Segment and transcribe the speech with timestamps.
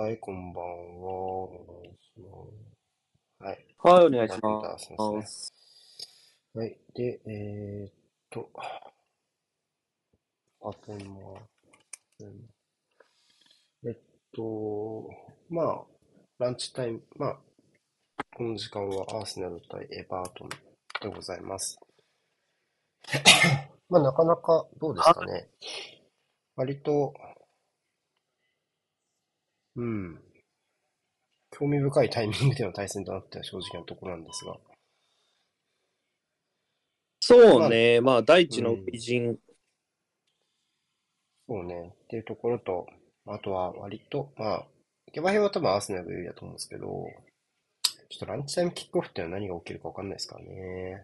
[0.00, 1.10] はい、こんばんは。
[1.10, 1.48] お
[1.82, 2.30] 願いしま
[3.42, 3.44] す。
[3.44, 3.66] はい。
[3.78, 4.92] はい、お願いします。
[4.96, 5.52] ます
[6.54, 6.78] ね、はい。
[6.94, 7.92] で、えー、っ
[8.30, 8.48] と、
[10.60, 11.18] あと今、
[13.86, 13.96] えっ
[14.36, 15.10] と、
[15.50, 15.82] まあ、
[16.38, 17.38] ランチタイム、まあ、
[18.36, 20.48] この時間はアーセナル対エバートン
[21.10, 21.76] でございます。
[23.90, 25.50] まあ、なかなか、どうですかね。
[26.54, 27.14] 割と、
[29.78, 30.20] うん。
[31.52, 34.56] 興味深いタイミングでの対戦となっては正直なところなんですが。
[37.20, 39.38] そうね、まあ、第一の美人、うん、
[41.48, 42.86] そうね、っていうところと、
[43.26, 44.66] あとは割と、まあ、
[45.12, 46.86] 下馬評は多分アーセナルが有利だと思うんですけど、
[48.08, 51.02] ちょっとランチタイムキックオフっていうのは何が起きるか分かんないですからね。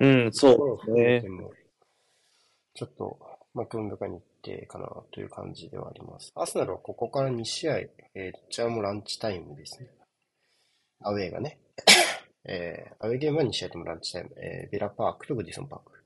[0.00, 1.30] うん、そうですね。
[2.74, 3.18] ちょっと、
[3.54, 6.32] まあ、興味深い日程かなという感じではあります。
[6.34, 9.90] アスナルはここから2試合、えー、どちらもランチタイムですね。
[11.00, 11.58] アウェーがね。
[12.44, 14.30] えー、アウェーゲームは2試合ともランチタイム。
[14.36, 16.04] えー、ビラパークとグディソンパーク。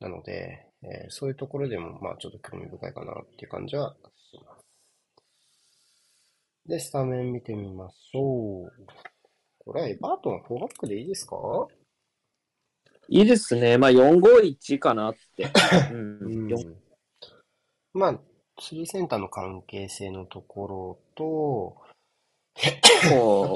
[0.00, 4.64] なので、えー、そういうところでも、まあ、ちょっと興味深いかなっていう感じはします。
[6.66, 8.72] で、スタメン見てみましょう。
[9.64, 11.36] これはエバートン4バックでいいですか？
[13.08, 13.78] いいですね。
[13.78, 15.50] まあ、451かなって。
[15.92, 16.83] うん、うん、
[17.94, 18.20] まあ、
[18.60, 21.76] スリーセンターの関係性のところと、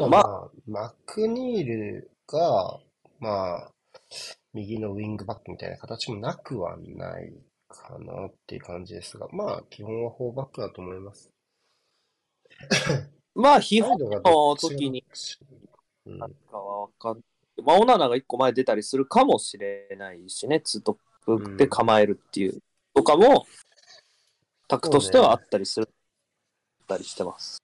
[0.04, 2.78] あまあ、マクニールが、
[3.18, 3.70] まあ、
[4.54, 7.32] 右のウィングバックみたいな形もなくはない
[7.68, 11.30] かなっていう感じですが、まあ、基本は4バックだと思います。
[13.34, 15.04] まあ、ヒ本の時に、
[16.06, 16.34] なん。
[16.50, 17.20] かはわかん
[17.64, 22.62] まあ、オナナが一個前出たりするかもしれないしね、ツートップで構えるっていう、
[22.94, 23.46] とかも、
[24.76, 25.92] クとしてはあったりする、ね、
[26.88, 27.62] たりしてます。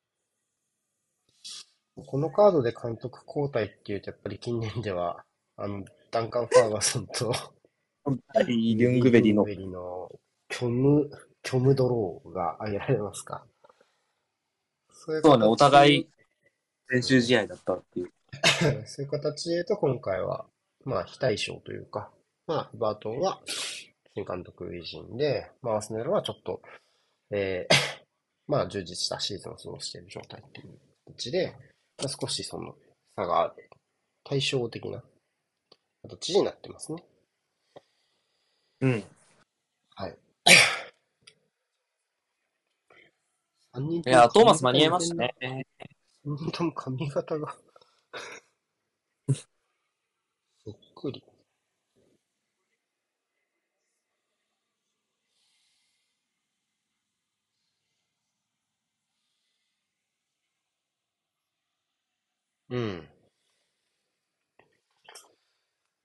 [1.96, 5.24] このカードで監督交代っていうと、やっぱり近年では、
[5.56, 7.32] あの、ダンカン・ファーガソンと、
[8.46, 10.10] リュングベリの、の
[10.50, 11.10] 虚無、
[11.44, 13.44] 虚無ドローが挙げられますか。
[14.90, 16.08] そうね、お互い
[16.88, 18.12] 練習試合だったっていう。
[18.86, 20.46] そういう形で言うと、今回は、
[20.84, 22.10] まあ、非対称というか、
[22.46, 23.40] まあ、バートンは
[24.14, 26.60] 新監督維人で、まあ、アスネルはちょっと、
[27.36, 27.74] えー、
[28.46, 31.50] まあ、充実したシーズンを過ごしている状態っていう形で、
[31.98, 32.78] まあ、少しその
[33.16, 33.68] 差がある、
[34.22, 35.02] 対照的な
[36.02, 37.04] 形になってますね。
[38.82, 39.04] うん。
[39.96, 40.16] はい。
[43.72, 45.34] 3人いや、トーマス間に合いましたね。
[46.24, 47.58] 3人とも髪型が
[50.64, 51.24] そっくり。
[62.74, 63.08] うん。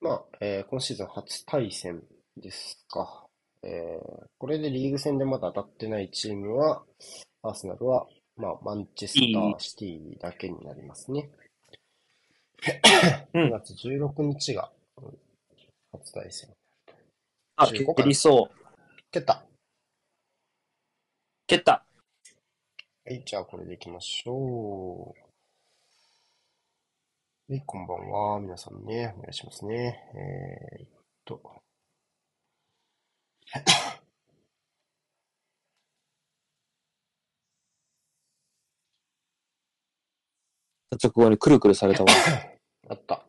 [0.01, 2.03] まあ、えー今シーズン初対戦
[2.37, 3.25] ですか。
[3.63, 6.83] えーこれでリーグ戦でまだ当たってないチームは、
[7.41, 8.05] アーセナルは、
[8.37, 11.31] まあ、マンチェスターシティだけになりますね。
[13.33, 14.71] 9月16日が
[15.91, 16.49] 初対戦。
[17.55, 18.65] あ、蹴りそう。
[19.11, 19.43] 蹴った。
[21.47, 21.83] 蹴った。
[23.05, 25.28] はい、じゃあこれでいきましょう。
[27.49, 28.39] はい、こんばんは。
[28.39, 29.97] 皆さんね、お願いしますね。
[30.13, 30.89] えー、っ
[31.25, 31.41] と。
[41.03, 42.11] 直後にくるくるされたわ。
[42.87, 43.25] あった。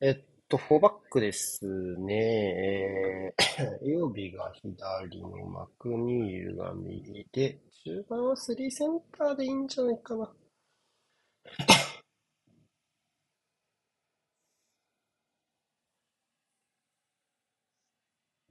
[0.00, 1.64] えっと、フォーバックです
[1.98, 3.30] ね。
[3.30, 10.34] えー、 曜日が左のマクニールが右で、中盤はスリーセンターでいいんじゃないかな。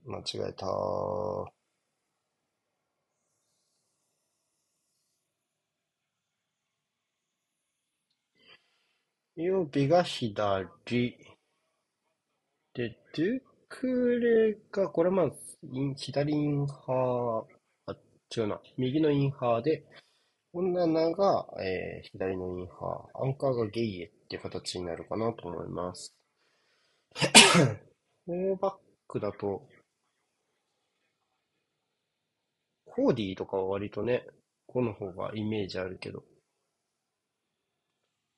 [0.06, 0.66] 間違えた
[9.36, 10.68] 曜日が左。
[12.74, 15.30] で、ドゥクレが、これまあ、
[15.96, 17.96] 左インハー、あ、
[18.36, 19.84] 違うな、右のインハーで、
[20.52, 26.14] オナナが、えー、左のインハー、アンカーがゲイエっていう形になるかなと思います。
[28.26, 28.74] フォーバッ
[29.08, 29.66] クだと、
[32.94, 34.26] コーディーとかは割とね、
[34.66, 36.24] この方がイメージあるけど、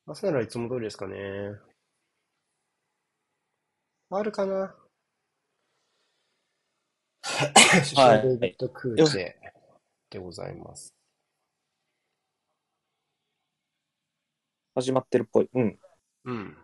[0.06, 1.16] アスナルはいつも通りですかね。
[4.10, 4.76] あるかな
[7.82, 9.32] 主将デイビッド・クーチェ
[10.08, 10.94] でございます。
[14.76, 15.48] 始まってるっぽい。
[15.52, 15.78] うん。
[16.26, 16.56] うん。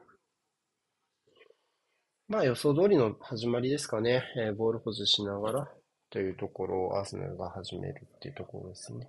[2.28, 4.22] まあ予想通りの始まりですかね。
[4.37, 5.80] えーボール保持しながら
[6.11, 9.09] というところをアーセナルが始めるっていうところですね。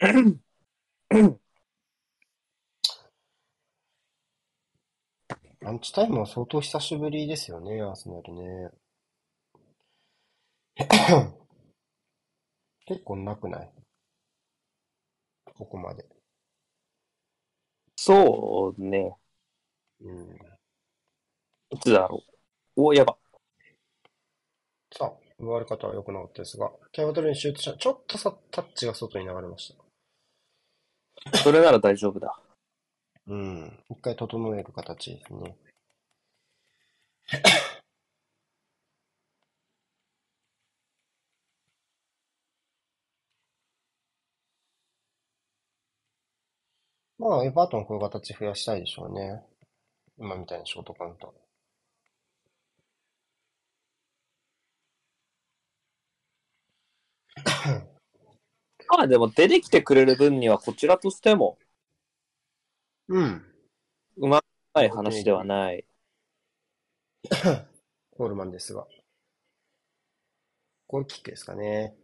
[5.60, 8.70] ランチタイムは相当久しぶりですよね、アーセナルね。
[12.86, 13.72] 結構なくない？
[15.56, 16.15] ここまで。
[18.06, 19.16] そうね。
[20.00, 20.38] うん。
[21.70, 22.22] いつだろ
[22.76, 22.82] う。
[22.82, 23.16] お、やば。
[24.96, 27.76] さあ、奪われ方は良くなかったですが、キャバトルにシュートした。
[27.76, 29.74] ちょっとさ、タッチが外に流れまし
[31.32, 31.38] た。
[31.38, 32.38] それなら大丈夫だ。
[33.26, 33.84] うん。
[33.90, 35.56] 一回整える形ですね。
[47.28, 49.42] まあ、エバートンこういう形増やしたいでしょうね。
[50.16, 51.30] 今みたいにショートカウンター。
[58.88, 61.58] まあでも出てきてくれる分にはこちらとしても
[63.08, 63.44] うん。
[64.18, 64.40] うま
[64.82, 65.84] い話ではない。
[68.16, 68.86] コールマンですが。
[70.86, 71.96] ゴールキックですかね。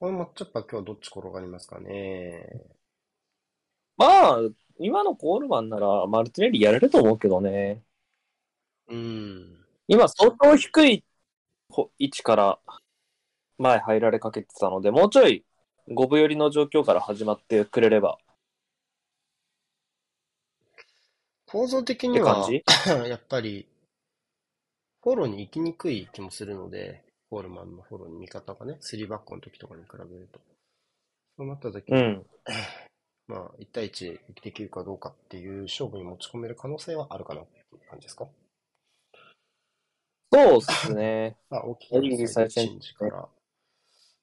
[0.00, 2.46] これもちょっと今日どっち転がりますかね。
[3.96, 4.38] まあ、
[4.78, 7.82] 今のコールマンならマルティネリやれると思うけどね。
[8.88, 9.66] うん。
[9.88, 11.04] 今相当低い
[11.68, 12.58] ほ位置から
[13.58, 15.44] 前入られかけてたので、もうちょい
[15.88, 18.18] 五分寄りの状況から始まってくれれば
[21.46, 22.46] 構造的っには、
[23.08, 23.66] やっぱり、
[25.02, 30.40] フォローに行きにくい気もするので、コールマンのフォローに味方がね、3バックの時とかに比べると。
[31.36, 32.26] そうなった時に、うん。
[33.28, 38.26] まあ、1対1できるかどうかっていう勝負に持ち込める可能性はあるかなっていう感じですか？
[40.32, 41.36] そうっすね。
[41.50, 43.28] まあ、大き右なサイド最初にチェンジから、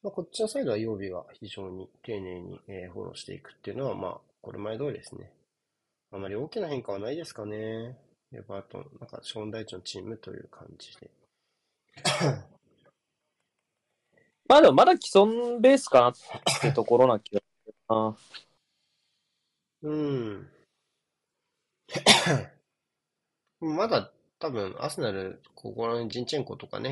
[0.04, 5.31] まあ、こっちのサイドは曜日が非常に丁寧に、えーフォローしていくっていうのは、まあ、これ前通りですね。
[6.12, 7.98] あまり大きな変化はないですかね。
[8.34, 11.10] エバートン、なんか、ショーン大地のチームという感じで。
[14.47, 16.13] まあでもまだ既存ベースかなっ
[16.62, 18.18] てところな気がするな。
[19.83, 20.50] うん。
[23.59, 26.92] まだ多分、アスナル、ここら辺ジンチェンコとかね、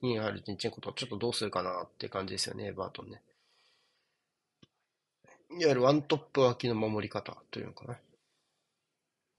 [0.00, 3.20] インハルジンチェンコとかちょっとどうするかなって感じですよね、エバートンね。
[5.50, 7.98] いわゆるワントップ脇の守り方というのかな。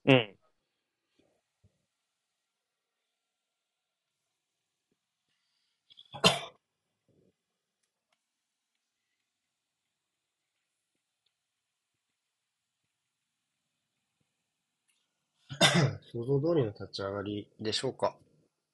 [0.06, 0.35] うん。
[16.16, 18.16] 想像通りの立ち上がりでしょうか？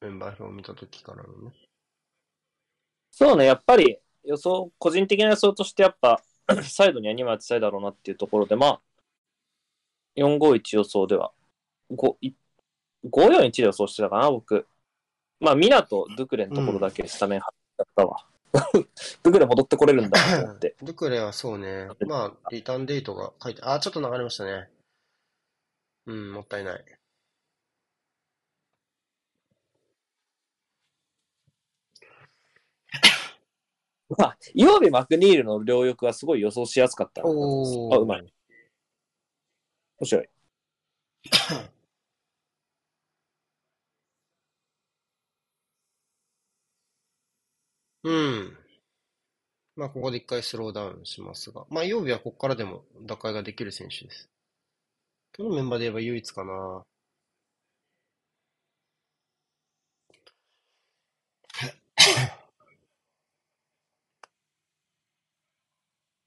[0.01, 1.51] メンバー表を見たときからのね。
[3.09, 6.21] そうね、やっぱり予想、個人的な予想としてやっぱ、
[6.61, 8.81] サイドには2枚当てたいだろうなっていうところで、まあ、
[10.17, 11.31] 451予想では、
[11.91, 12.33] 5い
[13.05, 14.67] 541で予想してたかな、僕。
[15.39, 18.23] まあ、ミナとドゥクレのところだけスタメン張ったわ。
[19.23, 20.75] ドゥクレ戻ってこれるんだと思って。
[20.83, 21.87] ドゥクレはそうね。
[22.01, 24.69] まあ、リターンデートが書いて、あ、ちょっと流れましたね。
[26.05, 27.00] うん、もったいない。
[34.17, 38.33] まあ、イオビ・マクニールの両翼はすごい予想しやすかったあ、うまい。
[39.99, 40.29] 面白い。
[48.03, 48.57] うん。
[49.75, 51.65] まあ、ここで一回スローダウンしますが。
[51.69, 54.29] まあ、曜日はここからでも打開ができる選手です。
[55.37, 56.83] 今日のメンバーで言えば唯一かな。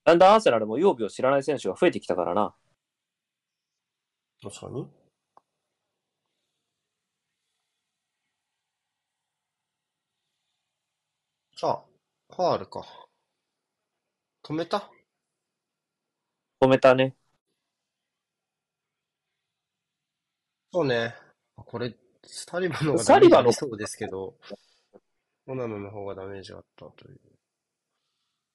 [0.04, 2.54] だんだんアーセナルも曜日を知らない選手が増えてきたからな。
[4.42, 4.86] 確かに。
[11.56, 12.84] さあ、ファールか。
[14.42, 14.90] 止めた？
[16.60, 17.16] 止めたね。
[20.72, 21.14] そうね。
[21.56, 21.96] これ、
[22.26, 24.34] サリバの方がダメージありそうですけど、
[25.46, 27.20] オナノの方がダメージあったという。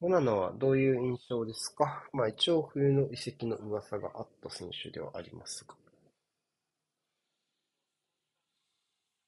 [0.02, 2.04] オナナはどういう印象ですか？
[2.14, 5.76] まあ一応冬の移籍の噂があった選手ではありますが。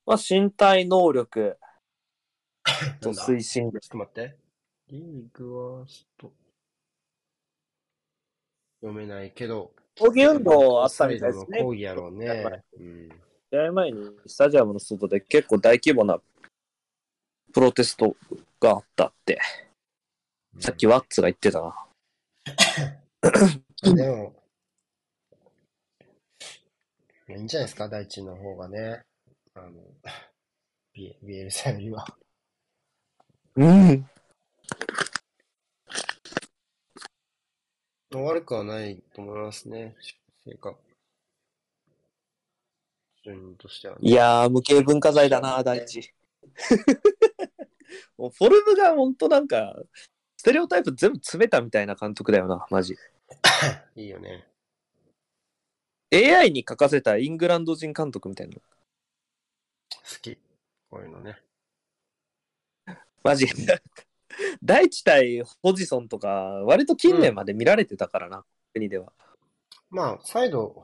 [0.05, 1.57] まあ、身体能力
[3.01, 4.37] と推進ちょっと待って。
[4.87, 6.33] リーグはちょっと
[8.81, 9.73] 読めないけど。
[9.99, 12.63] 抗議運動あったみたいですね抗議やろうね。
[12.77, 13.09] うん。
[13.51, 16.19] 試合前にスタジアムの外で結構大規模な
[17.53, 18.15] プロテスト
[18.59, 19.39] があったって、
[20.59, 21.87] さっきワッツが言ってたな。
[23.95, 24.35] でも、
[27.29, 29.03] いいんじゃないですか、大地の方がね。
[29.53, 29.71] あの、
[30.93, 32.05] ビエビエルサよりは。
[33.55, 34.09] うん。
[38.13, 39.95] 悪くはないと思いますね、
[40.43, 40.75] 成果。
[43.23, 43.99] 順としてはね。
[44.01, 46.13] いやー、無形文化財だな、大地。
[48.17, 49.75] もうフォルムが本当なんか、
[50.41, 52.97] ステレオタイプ全部詰めたみたいな監督だよな、マジ。
[53.95, 54.47] いいよね。
[56.11, 58.55] AI に書かせたイングランド人監督みたいな。
[58.55, 58.61] 好
[60.19, 60.39] き。
[60.89, 61.39] こういうのね。
[63.23, 63.45] マジ。
[64.63, 66.29] 大地対ホジソンとか、
[66.65, 68.43] 割と近年まで見られてたからな、
[68.73, 69.13] 国では。
[69.91, 70.83] まあ、サイド、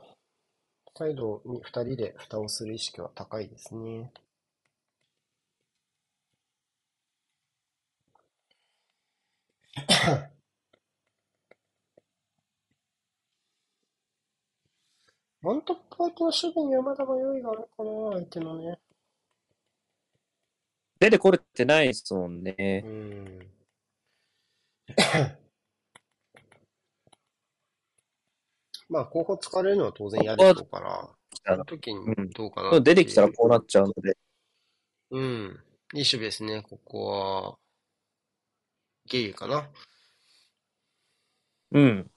[0.96, 4.12] サイドに二人で蓋をする意識は高いですね。
[15.44, 18.80] ワントップ相手の守備にはまだ迷いがあるかな、相手のね。
[21.00, 22.90] 出てこれてないですもんねう。
[22.90, 23.40] ん。
[28.90, 31.10] まあ、候補疲れるのは当然やるでしょうから、
[31.46, 34.18] その時にどうかなっていう出てきたらこうなっちゃうので。
[35.12, 35.64] うん。
[35.94, 37.58] いい守備ですね、ここは。
[39.08, 39.70] ゲイかな。
[41.72, 42.12] うん。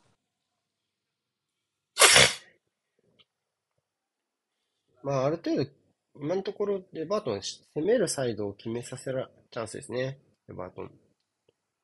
[5.02, 5.70] まあ、ある程度、
[6.16, 10.18] 今のところ、レバートン、攻めるサイドを決めさせるチャンスですね、
[10.48, 10.90] レバートン。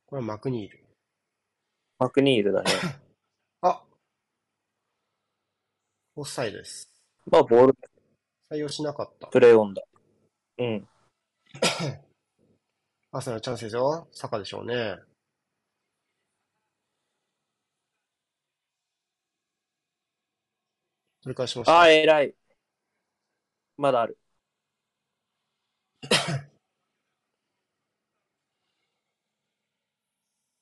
[0.07, 0.85] これはマクニール。
[1.99, 2.71] マクニールだね。
[3.63, 3.83] あ
[6.15, 6.91] オフサイドです。
[7.27, 7.75] まあ、ボール
[8.51, 9.29] 採用しなかった。
[9.29, 9.83] プレイオンだ。
[10.59, 10.89] うん。
[13.17, 14.07] アーセナルチャンスですよ。
[14.13, 14.97] サカでしょうね。
[21.23, 21.73] 取り返しました。
[21.73, 22.35] ああ、偉い。
[23.79, 24.19] まだある。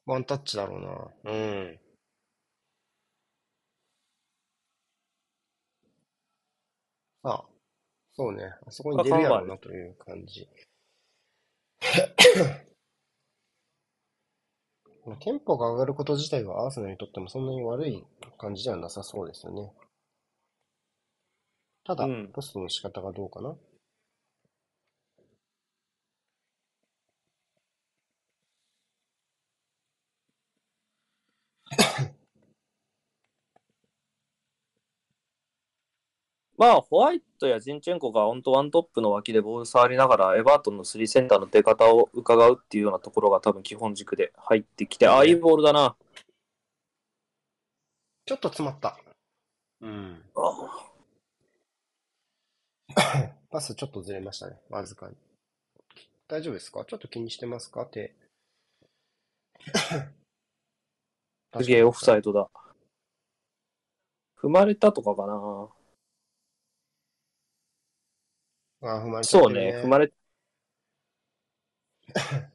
[0.06, 0.80] ワンタッチだろう
[1.24, 1.32] な。
[1.32, 1.80] うん。
[7.24, 7.44] あ、
[8.12, 8.44] そうね。
[8.66, 10.48] あそこに出るやろうなという感じ。
[15.06, 18.04] まあテンポが上がること自体はアーセナルにとってもそんなに悪い
[18.38, 19.70] 感じではなさそうですよね。
[21.84, 23.54] ただうん、ポストの仕方がどうかな。
[36.56, 45.96] まあ、ホワイトやジンチェンコが本当ワントップの脇でボール触りながら、エバートンのスリーセンターの出方を伺うっていうようなところが多分基本軸で入ってきて、ああ、いいボールだな。
[48.26, 48.96] ちょっと詰まった。
[49.80, 50.22] うん。
[50.36, 50.90] あ
[53.50, 54.56] パスちょっとずれましたね。
[54.70, 55.16] わずかに。
[56.28, 56.84] 大丈夫ですか？
[56.84, 57.84] ちょっと気にしてますか？
[57.86, 58.14] 手。
[61.56, 62.48] すげえオフサイドだ。
[64.40, 65.68] 踏まれたとかかな。
[68.84, 70.12] あ、踏まれちゃってるそうね、踏まれ、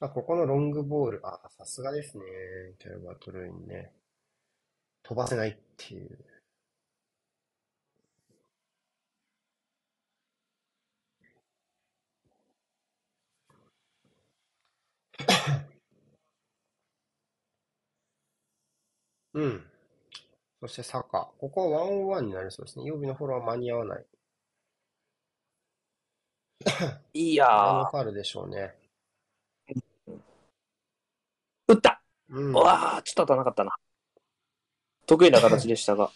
[0.00, 1.20] あ、ここのロングボール。
[1.26, 2.24] あ、さすがですね。
[2.78, 3.92] キャルバートルーインね。
[5.02, 6.18] 飛ばせないっていう。
[19.34, 19.70] うん。
[20.60, 21.32] そしてサカ。
[21.38, 22.84] ここはワンオンワンになりそうですね。
[22.84, 24.06] 曜日のフォローは間に合わない。
[27.12, 28.74] いやー、あのファールでしょうね。
[31.68, 32.52] 打ったうん。
[32.52, 33.76] うわー、ちょっと当たらなかったな。
[35.06, 36.10] 得意な形でしたが。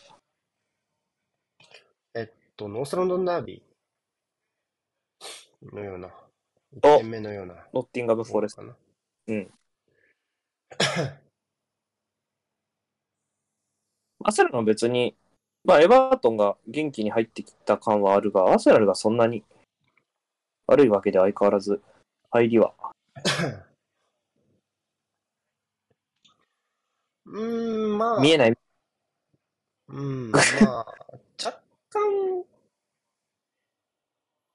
[2.14, 6.12] えっと、ノースロンドンダービーのような、1
[6.97, 8.62] お点目のような、ノッティンガム・フォレスト。
[8.62, 8.76] かな。
[9.28, 9.52] うん。
[14.25, 15.16] アセナルは別に、
[15.64, 19.45] まあ、エバートンが元気に入ってきた感はあるが、アセナルがそんなに
[20.70, 21.82] 悪いわけで相変わらず、
[22.30, 22.72] 入りは。
[27.26, 28.56] うーん、まあ、見えない。
[29.88, 30.86] うん、まあ、
[31.44, 31.60] 若
[31.90, 32.44] 干、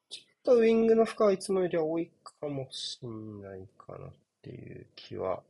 [0.09, 5.43] ちょっとウィングの負荷はいつもよりは多いかもしんないかなっていう気は、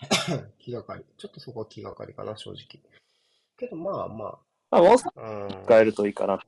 [0.58, 1.04] 気がかり。
[1.16, 2.82] ちょっとそこは気がかりかな、正直。
[3.56, 4.38] けどまあま
[4.70, 5.64] まあ、もう少し。
[5.64, 6.38] 使えるといいかな。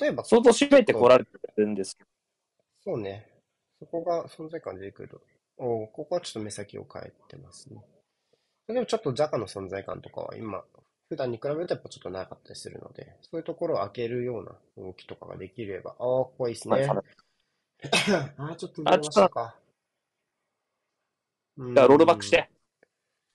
[0.00, 2.10] 例えば、相当締めてこられてるんですけど。
[2.84, 3.26] そうね。
[3.78, 5.20] そこが存在感出てくると。
[5.58, 7.82] おここはちょっと目先を変えてますね。
[8.68, 10.62] でもちょっとジャカの存在感とかは今、
[11.08, 16.86] 普段に比べるとやっぱちょっとなかったりするので、そういうところを開けるような動きとかができれば、ああ、ここはいいですね。
[16.86, 16.94] ま
[18.44, 19.58] あああ、ちょっとずれましたか。
[21.56, 22.50] じじゃあ、ロールバックして。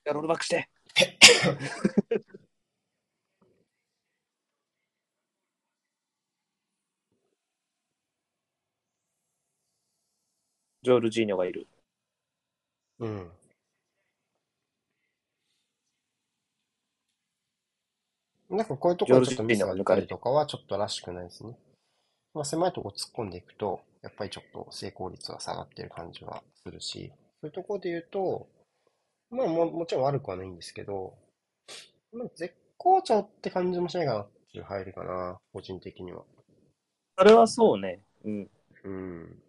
[0.06, 0.70] じゃあ、ロールバックして。
[10.84, 11.68] ジョルジーニョがいる。
[13.00, 13.32] うん。
[18.50, 21.58] なんかこういうところでちょっとミスが出たりとかはちょっとらしくないですね。
[22.34, 28.48] まあ、狭いところ突っ込んでいくと、やっぱりちょっと成功率が下がってる感じはするし、そういうところで言うと、
[29.32, 31.14] まあももちろん悪くはないんですけど、
[32.12, 36.24] まあ、絶好調って感じもしないかなっていう入りかな、個人的には。
[37.18, 38.02] それはそうね。
[38.26, 38.50] うん。
[38.84, 39.44] うん。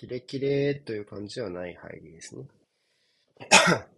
[0.00, 2.46] キレキレという感じではない入りですね。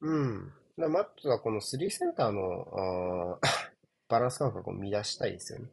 [0.00, 0.54] うん。
[0.78, 3.48] だマットはこの3センターのあー
[4.08, 5.68] バランス感覚を乱したいですよね。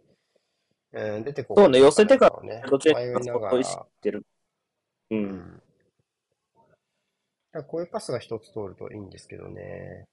[0.91, 4.25] うん、出てこそうね寄せてからね、どちらか迷いながと意識ら、してる。
[5.11, 5.15] う。
[5.15, 5.63] うんん。
[7.53, 10.03] だこういうパスが一つ通るといいんですけどね。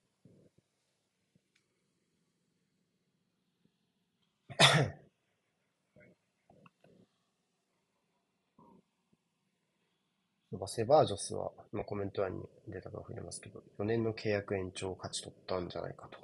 [10.61, 16.19] ばセバージョスは、まあ、コメント欄に出たか触れますけど、4年の契約延長を勝ち取ったんじゃないかと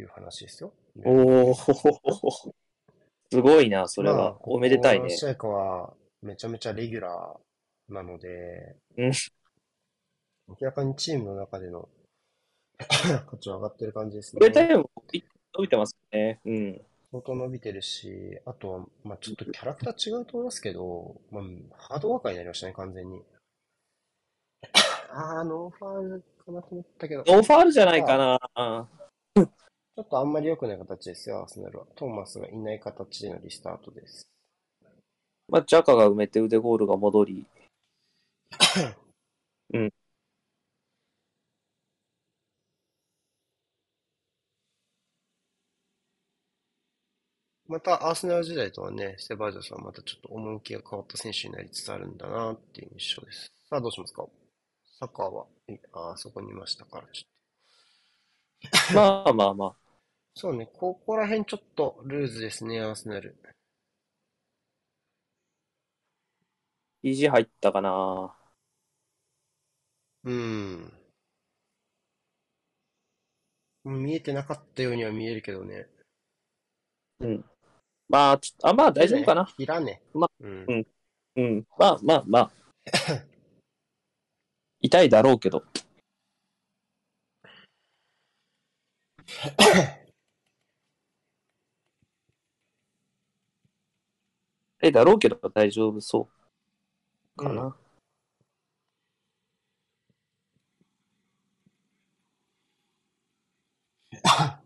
[0.00, 0.72] いう話ですよ。
[1.04, 4.36] おお、すごいな、それまあは。
[4.42, 5.16] おめでたいねここ。
[5.16, 9.12] 試合かはめちゃめちゃレギュラーなので、うん
[10.48, 11.88] 明らかにチームの中での
[12.78, 14.68] 価値は上がってる感じですこれね。
[14.68, 14.90] でも
[15.54, 16.40] 伸びてますね。
[16.44, 16.82] うん。
[17.12, 21.42] 相当伸びてるし、あとは、まあちょっとキャラクター違うと思いますけど、まあ、
[21.76, 23.22] ハードワーカーになりましたね、完全に。
[25.10, 28.88] あー、ノーファールかなと思ったけど、ちノーファールじゃないかな。
[29.94, 31.86] ょっとあんまり良くない形ですよ、アーセナルは。
[31.96, 34.26] トーマスがいない形でのリスタートです。
[35.48, 37.46] まあ、ジャカが埋めてウーデゴールが戻り。
[47.72, 53.50] また、アーセナル時代とはね、セバージョスはまたちょっと趣が変わった選手になりつつあるんだなっていう印象です。
[53.68, 54.26] さあ、どうしますか？
[55.00, 57.32] サッカーは、いあーそこにいましたから、ちょっと。
[58.94, 59.92] まあまあまあ。
[60.34, 63.34] そうね、ここら辺ちょっとルーズですね、アーセナル。
[67.02, 68.36] 意地入ったかな。
[70.24, 70.92] うん。
[73.84, 75.86] 見えてなかったようには見えるけどね。
[77.20, 77.44] うん。
[78.12, 79.48] まあ、ちょあ、まあ大丈夫かな。
[79.56, 80.02] いらね。
[80.12, 80.86] まうんうん
[81.36, 81.66] うん。
[81.78, 82.50] まあまあまあ。
[84.82, 85.64] 痛いだろうけど。
[94.80, 96.28] 痛いだろうけど大丈夫そ
[97.34, 97.74] うかな。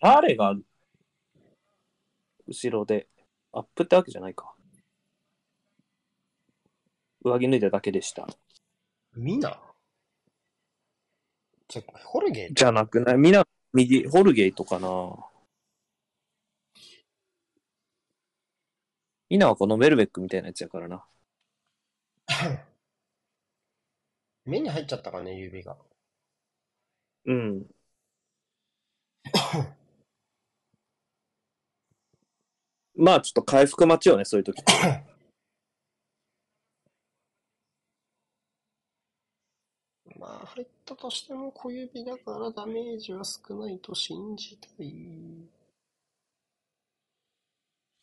[0.00, 0.54] 誰が
[2.46, 3.08] 後ろで、
[3.52, 4.54] アップってわけじゃないか。
[7.24, 8.26] 上着脱いだだけでした。
[9.16, 9.60] ミナ？
[11.68, 13.18] じゃ、ホルゲじゃなくない？
[13.18, 14.88] みんな、右、ホルゲイトかな
[19.28, 21.04] みんなはこのメルベックみたいなやつやからな。
[24.46, 25.76] 目に入っちゃったかね、指が。
[27.26, 27.66] うん。
[32.98, 34.62] まあちょっと回復待ちよね、そういう時。
[40.18, 44.92] まあ、入ったとしても小指だからダメージは少ないと信じたい。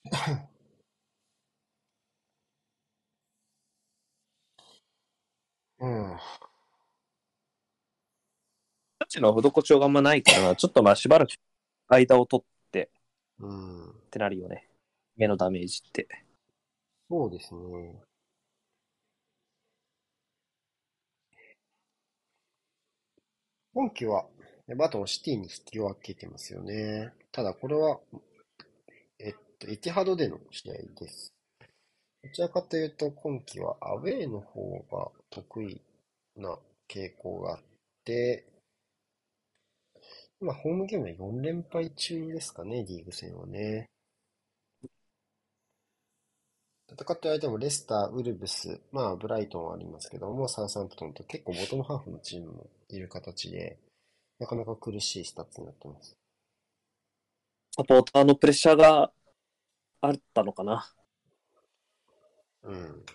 [5.80, 6.18] うん。
[9.16, 11.32] チの施しようがあんまないからな、ちょっとまあしばらく
[11.88, 12.90] 間を取って
[13.40, 13.90] うん。
[13.90, 14.68] ってなるよね。
[15.18, 16.08] 目のダメージって。
[17.10, 18.00] そうですね。
[23.76, 24.26] 今季は、
[24.76, 27.14] バトンシティに引き分けてますよね。
[27.32, 28.00] ただこれは、
[29.20, 31.34] えっと、エティハドでの試合です。
[32.24, 35.82] どちらかというと、今季はアウェーの方が得意
[36.38, 36.58] な
[36.90, 37.60] 傾向があっ
[38.06, 38.46] て、
[40.40, 43.90] 今、ホームゲームで4連敗中ですかね、リーグ戦はね。
[46.98, 53.78] 戦ってる相手もレスター、ウルブス、まあ、ブライトンはありますけども、サウサンプトンと結構ボトムハーフのチームもいる形で、
[54.40, 56.18] なかなか苦しいスタッツになってます。
[57.76, 59.12] サポーターのプレッシャーが
[60.00, 60.90] あったのかな。
[62.64, 63.06] うん。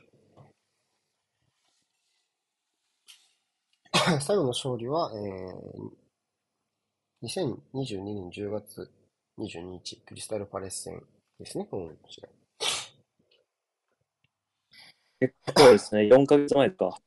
[4.21, 8.91] 最後の勝利は、えー、2022年10月
[9.39, 11.03] 22日、クリスタルパレス戦
[11.39, 12.40] ですね、今試合。
[15.21, 16.99] 結構ですね、 4ヶ月前か。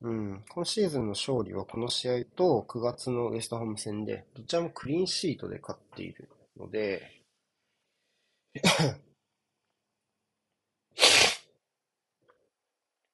[0.00, 7.22] うん、今シーズンの勝利はこの試合と9月のウエストハム戦で、どちらもクリーンシートで勝っているので、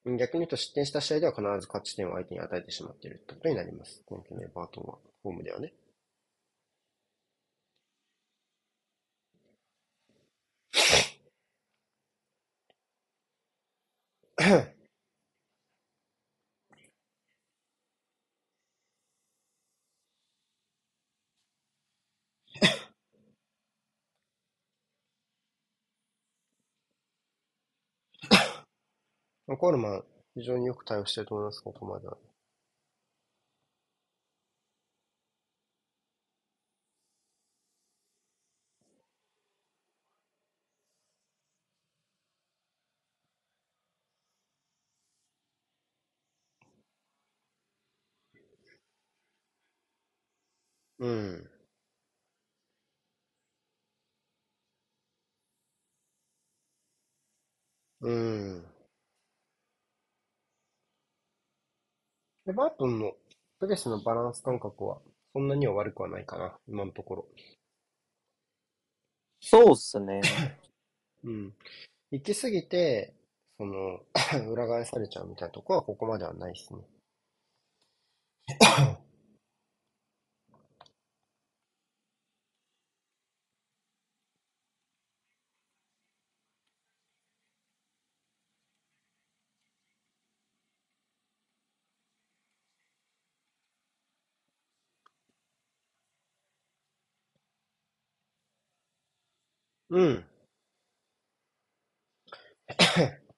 [0.05, 4.03] 逆に言うと失点した試合では必ず勝ち点を相手に与えてしまっているってことになります。
[4.07, 5.72] 今季のエバートンは、ホームではね。
[29.59, 32.16] コールマン、非常によく対応してると思います、ここまでは。
[51.01, 51.51] うん。
[58.01, 58.65] うん。
[62.47, 63.15] エバートンの
[63.61, 65.01] プレスのバランス感覚は
[65.33, 67.29] そんなには悪くはないかな、今のところ。
[69.43, 70.21] そうっすね。
[71.25, 71.55] うん。
[72.13, 73.15] 行き過ぎて、
[73.59, 74.01] その、
[74.53, 76.81] 裏返されちゃうみたいなところはここまではないですね。
[99.90, 100.24] うん。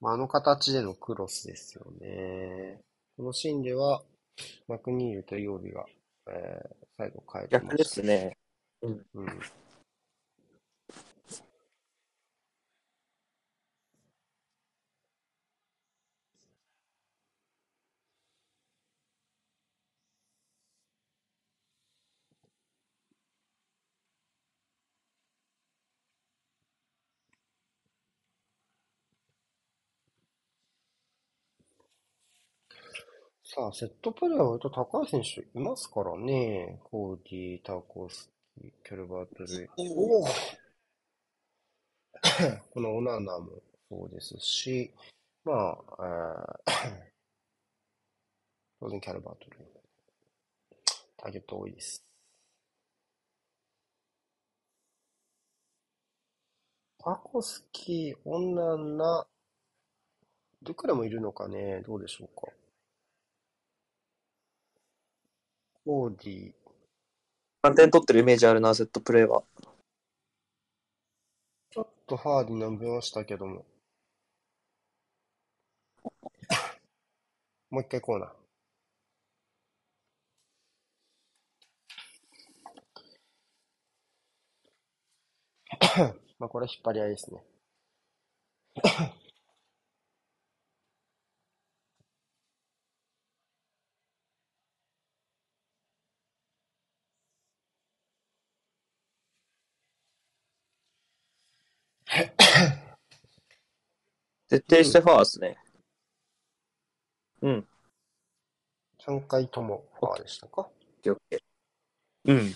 [0.00, 2.80] まあ、あの形でのクロスですよね。
[3.16, 4.02] このシーンでは、
[4.68, 5.84] マクニールと曜日が、
[6.28, 7.84] えー、最後変えてま逆で。
[7.84, 8.38] すね。
[8.82, 9.06] うん。
[33.52, 36.78] さあ、セットプレーは割と高い選手いますからね。
[36.84, 39.68] コーディ、タコスキー、キャルバートルイ。
[39.76, 40.24] おお
[42.70, 43.50] このオナナも
[43.88, 44.94] そうですし、
[45.44, 47.10] まあ、えー
[48.78, 49.60] 当然キャルバートルイ。
[51.16, 52.04] ターゲット多いです。
[57.02, 59.26] タコスキー、オナナ、
[60.62, 62.59] どこでもいるのかねどうでしょうか。
[65.90, 66.52] コーディ、
[67.66, 69.42] 3点取ってるイメージあるな、セットプレーは。
[71.68, 73.66] ちょっとファーディナンブましたけども。
[77.70, 78.30] もう一回コーナー。
[86.38, 87.42] まあこれ引っ張り合いですね。
[104.50, 105.56] 徹底してファーですね。
[107.40, 107.68] うん。
[108.98, 110.68] 3回ともファーでしたか？
[112.24, 112.52] うん。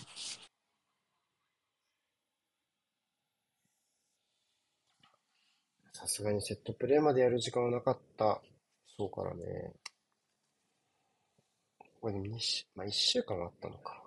[5.93, 8.43] さすがにセットプレーまでやる時間はなかった。
[8.97, 9.73] そうからね。
[12.01, 14.04] これでも2週、まあ1週間はあったのか。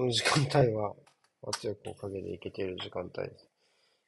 [0.00, 0.94] この時間帯は
[1.46, 3.50] 圧力をかけていけている時間帯です。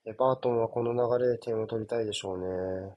[0.07, 2.95] エバートンはこの流れで点を取りたいでしょうね。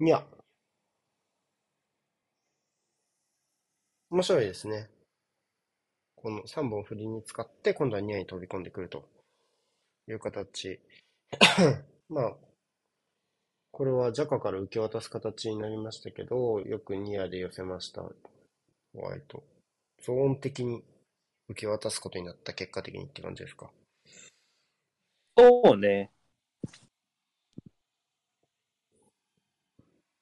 [0.00, 0.24] いや、
[4.10, 4.95] 面白いですね。
[6.26, 9.08] この3本振りに使って、今度はニアに飛び込んでくると
[10.08, 10.80] いう形。
[12.10, 12.36] まあ、
[13.70, 18.02] これはジャカから受け渡す形になりましたけど、よくニアで寄せました。
[18.02, 18.12] ホ
[19.02, 19.44] ワイト。
[20.02, 20.82] ゾーン的に
[21.48, 23.70] 受け渡すことになった結果的にって感じですか？
[25.38, 26.10] そうね。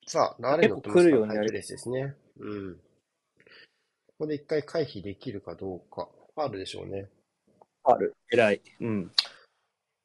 [0.07, 2.15] さあ、流れに乗ってます結構来るようになりハイプレスですね。
[2.41, 2.84] うん。
[4.17, 6.09] ここで一回回避できるかどうか。
[6.37, 7.09] ファールでしょうね。
[7.85, 8.15] ファール。
[8.31, 8.61] 偉い。
[8.81, 9.11] うん。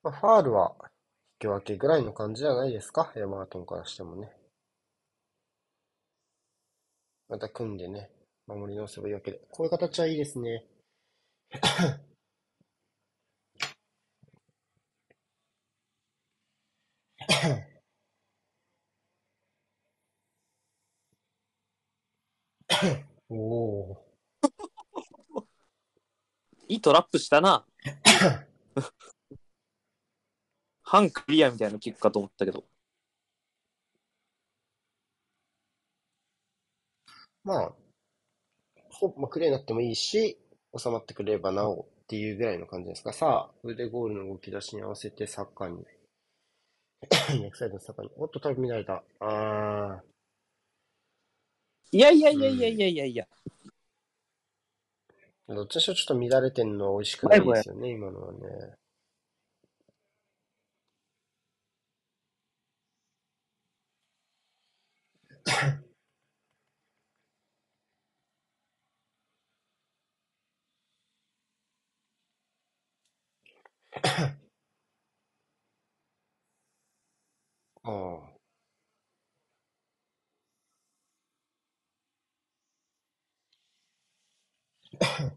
[0.02, 0.88] まあ、ファールは引
[1.42, 3.14] き分けぐらいの感じじゃないですか？
[3.16, 4.32] エマートンからしてもね。
[7.28, 8.10] また組んでね、
[8.48, 9.40] 守り直せばいいわけで。
[9.52, 10.66] こういう形はいいですね。
[23.30, 24.10] おお
[26.68, 27.66] いいトラップしたな。
[30.84, 32.64] 半クリアみたいなキックかと思ったけど。
[37.44, 37.74] まあ、
[38.90, 40.38] ほまあ、クリアになってもいいし、
[40.78, 43.14] 収まってくれればなおっていうぐらいの感じですか。
[43.14, 45.86] さあ、腕ゴールの動き出しに合わせてサッカーに。
[47.44, 48.12] 逆サイドのサッカーに。
[48.18, 49.04] おっと、多分見られた。
[49.20, 50.19] あー
[51.92, 53.28] いやいやいやいやいやいやいや。
[55.50, 58.40] ー、どっちにしろちょっと乱れてんのは美味しくないですよね、今のはね。
[77.84, 78.39] ああ。
[85.02, 85.30] Yeah.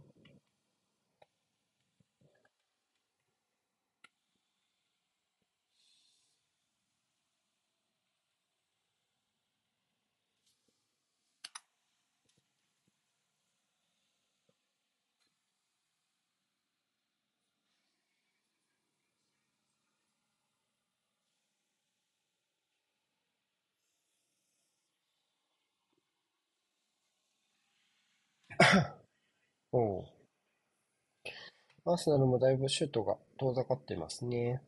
[29.73, 30.05] おう。
[31.85, 34.63] アーセナルもだいぶシュートが遠ざかってますね。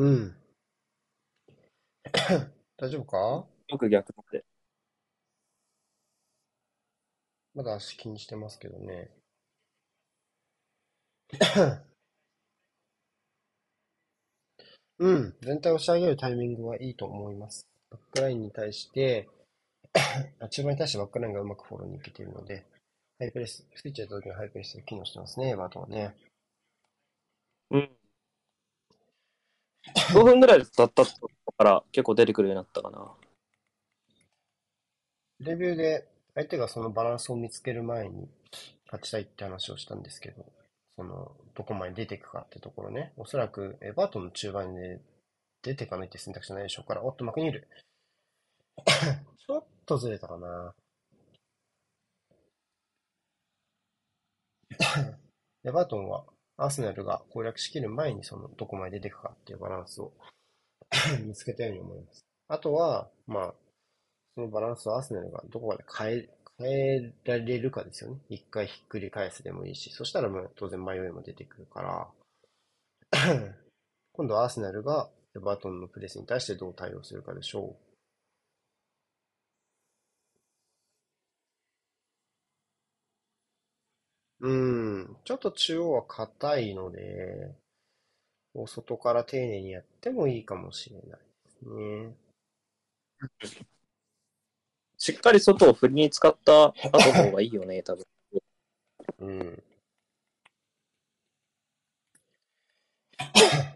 [0.00, 0.34] うん。
[2.78, 3.46] 大丈夫か？
[3.68, 4.44] よく逆で。
[7.52, 9.10] まだ足気にしてますけどね。
[14.98, 15.36] うん。
[15.42, 17.68] 全体を押し上げるタイミングはいいと思います。
[17.90, 19.28] バックラインに対して、
[20.40, 22.64] あ中盤に対してバックラインがうまくフォローに行けているので、
[23.18, 26.16] ハイプレス、スイッチやった時のハイプレスが機能してますね、バートはね。
[27.70, 27.99] うん。
[30.12, 33.12] 5分ぐらい経ったから結構出てくるようになったかな。
[35.40, 38.28] レビューで相手がそのバランスを見つける前に
[38.86, 40.44] 勝ちたいって話をしたんですけど、
[40.96, 43.12] その、どこまで出ていくかってところね。
[43.16, 45.00] おそらく、エバートンの中盤で
[45.62, 47.68] 出ていかないって選択肢ないでしょうから、おっと、マクニール。
[49.46, 50.74] ちょっとずれたかな。
[55.64, 56.24] エバートンは、
[56.60, 60.12] アーセナルが攻略しきる前に、その、どこまで出ていくかっていうバランスを
[61.24, 62.24] 見つけたように思います。
[62.48, 63.54] あとは、まあ、
[64.34, 68.18] そのバランスをアーセナルがどこまで変え、変えられるかですよね。
[68.28, 72.10] 一回ひっくり返すでもいいし、そしたらもう当然迷いも出てくるから、
[74.12, 77.89] 今度はアーセナルがバートンのプレスに対してどう対応するかでしょう。
[84.40, 87.54] うん、ちょっと中央は硬いので、
[88.54, 92.14] お外から丁寧にやってもいいかもしれないですね。
[94.98, 98.04] しっかり外を振りに使った後の方がいいよね、多分。
[99.20, 99.62] うん。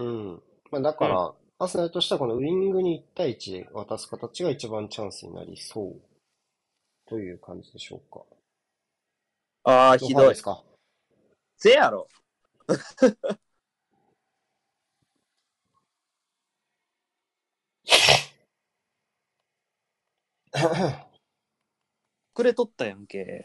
[0.00, 0.42] うん。
[0.72, 1.20] まあ、だかうん。
[1.20, 6.00] ら、アスナルとしてはこのウィングに1対1で渡す形が一番チャンスになりそう
[7.04, 8.24] という感じでしょうか。
[9.64, 10.24] ああ、のひどい。
[10.24, 10.62] 方ですか？
[11.56, 12.08] せやろ。
[22.34, 23.44] くれとったやんけ。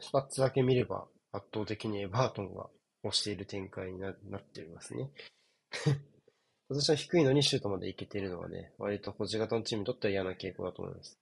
[0.00, 2.68] スタッツだけ見れば圧倒的にエバートンが
[3.02, 5.10] 押している展開にな、なっていますね。
[6.68, 11.16] ポジション低いのにシュートまでいけているのはね、割と保持型のチームにとっては嫌な傾向だと思います。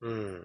[0.00, 0.41] うん。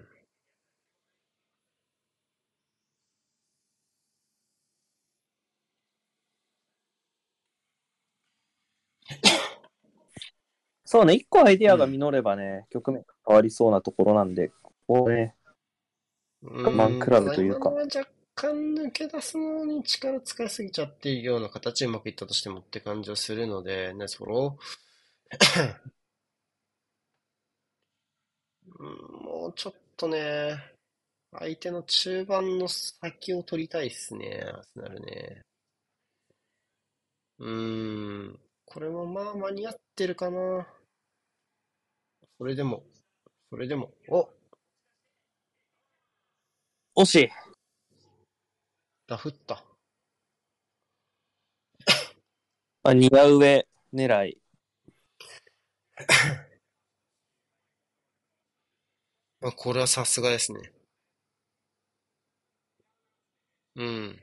[10.89, 11.80] そうね、一個アイディアうん。
[11.82, 15.36] が実ればね、局面変わりそうなところなんで、ここね、
[16.41, 17.02] 我慢うん。
[17.02, 17.71] 比べというか。
[17.71, 25.76] 若干抜け出すのに力使いすぎちゃっているような形でうまくいったとしてもって感じはするので、ナイスフォロー。
[28.80, 30.56] うんもうちょっとね、
[31.38, 35.41] 相手の中盤の先を取りたいっすね、アーセナルね。
[37.39, 38.39] うーん。
[38.63, 40.65] これもまあ間に合ってるかな。
[42.38, 42.84] それでも、
[43.50, 44.30] それでも、お、
[47.02, 47.30] 惜しい。
[49.08, 49.63] ダフった。
[52.84, 54.38] あ、似合う上狙い。
[59.41, 60.71] まあ、これはさすがですね。
[63.76, 64.19] うん。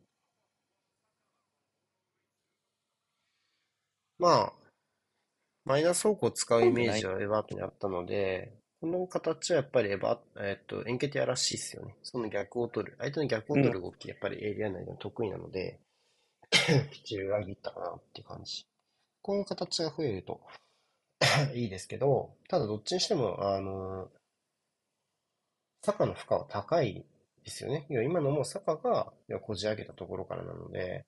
[4.17, 4.62] まあ、
[5.65, 6.71] マイナス方向を使うイ。
[6.71, 11.95] メージはエバートにあったので、この形はやっぱりエバ、えっと、エンケティアらしいですよね。
[12.03, 12.95] その逆を取る。
[12.99, 13.63] 相手の逆をうん。
[13.63, 15.79] 取る動き、やっぱりエリア内でも得意なので、
[16.51, 18.65] きっちり裏切ったかなっていう感じ。
[19.21, 20.41] こういう形が増えると
[21.55, 24.11] いいですけど、ただどっちにしても、あの、
[25.81, 27.05] サカの負荷は高い
[27.43, 27.85] ですよね。
[27.89, 31.05] 要は今のもサカが要はこじ開けたところからなので、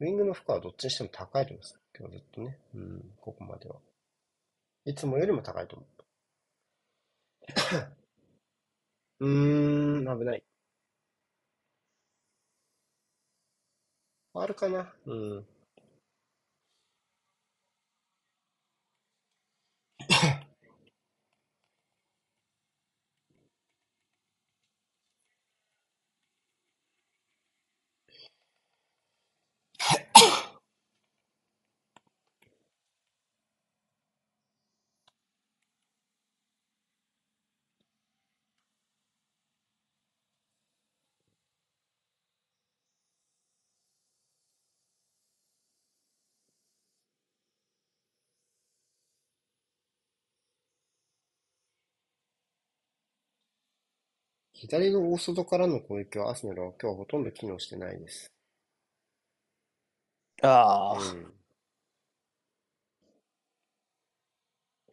[0.00, 1.80] ウィングの負荷はどっちにしても高いと思います。
[1.98, 2.58] 今日ずっとね。
[2.74, 3.76] うん、ここまでは。
[4.84, 6.04] いつもよりも高いと思う。
[9.26, 10.42] うーん、危ない。
[14.34, 14.92] あるかな？
[15.06, 15.46] うん。
[54.58, 58.26] 左の大外からの攻撃はアーセナルは今日はほとんど機能してないです。
[60.42, 61.32] ああ、うん。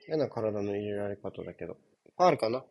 [0.07, 1.77] 嫌な体の入れられ方だけど。
[2.17, 2.63] ファールかな？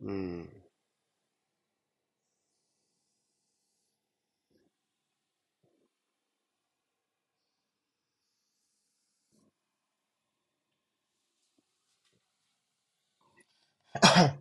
[0.00, 0.55] うん。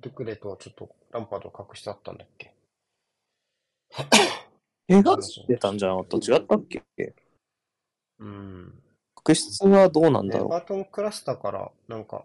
[0.00, 2.54] ドゥクレとはちょっとランパードを隠してあったんだっけ？
[4.88, 6.16] 怪我してたんじゃなかった？
[6.16, 6.82] 違ったっけ？
[8.18, 8.82] うん。
[9.14, 12.24] 確執はどうなんねだろバートンクラスターから、なんか、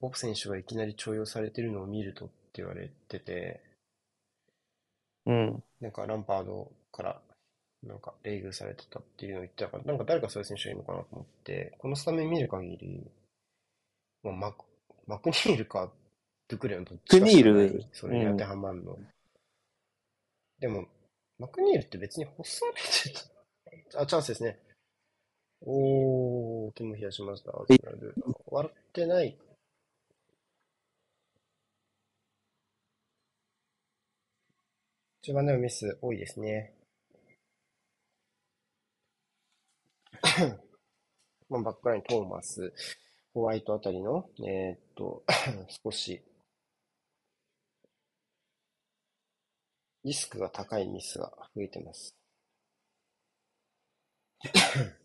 [0.00, 3.62] ボブ選手がいきなり重用されてるのを見るとって言われてて、
[5.26, 5.32] う。
[5.32, 5.64] うん。
[5.80, 7.20] なんかランパードから、
[7.82, 13.10] なんか、冷遇されてたっていうのを言ってたから、なんか誰かそういう選手がいるのかなと思って、このスタメン見る限り、
[14.22, 14.64] まあ、マク、
[15.06, 15.92] マクニールか、
[16.48, 18.98] ドゥクレのどっちかしかないクニールそれに当てはまるの。
[20.58, 20.86] でも、
[21.38, 23.28] マクニールって別に干されて
[23.92, 24.00] た。
[24.00, 24.58] あ、チャンスですね。
[25.60, 27.50] おー、手も冷やしました。
[27.50, 28.14] アーセナル
[28.46, 29.36] 笑ってない。
[35.26, 36.72] 中盤でのミス多いですね。
[41.50, 42.72] まあ、バックライン、トーマス、
[43.34, 45.24] ホワイトあたりの、えーっと、
[45.82, 46.22] 少し、
[50.04, 52.14] リスクが高いミスが増えてます。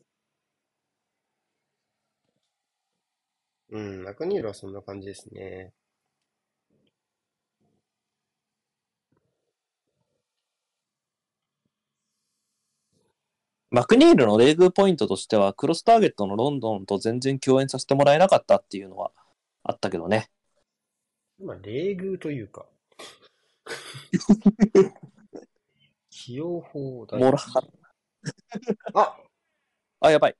[3.69, 5.73] うん、マクニールはそんな感じですね。
[13.81, 19.09] マクニールのレーグポイントとしては、クロスターゲットのロンドンと全然共演させてもらえなかったっていうのは
[19.63, 20.29] あったけどね。
[21.43, 22.67] まあ、冷遇というか、
[26.11, 27.39] 起用法だもら
[28.93, 29.17] あ
[29.99, 30.35] あ、やばい。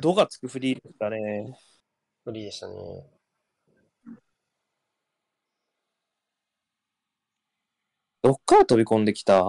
[0.00, 1.56] ドがつくフリーでしたね。
[2.24, 2.74] フリーでしたね。
[8.24, 9.44] どっから飛び込んできた？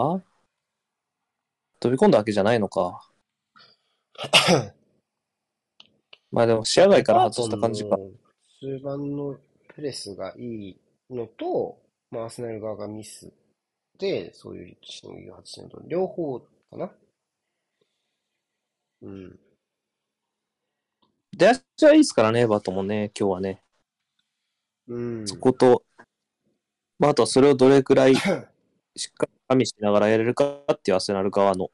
[1.80, 3.09] 飛び込んだわけじゃないのか。
[6.30, 7.95] まあでも視野外から外した感じかバ。
[7.95, 9.39] ートンの中盤の
[9.73, 10.78] プレスがいい
[11.09, 13.32] のと、まあ、アーセナル側がミス
[13.97, 16.91] で、そういうしのぎを外してるのと、両方かな
[19.03, 19.39] うん。
[21.32, 23.63] 出足はいいですからね、バトもね、今日はね。
[24.89, 25.26] うん。
[25.26, 25.86] そこと、
[26.99, 28.15] まあ、あとはそれをどれくらい
[28.95, 31.69] しっかり加味しながらやれるかっていうアーセナル側の。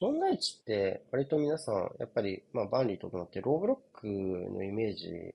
[0.00, 5.34] 障害値って、割と皆さん、やっぱり、まあ、バンリーとかって、ローブロックのイメージ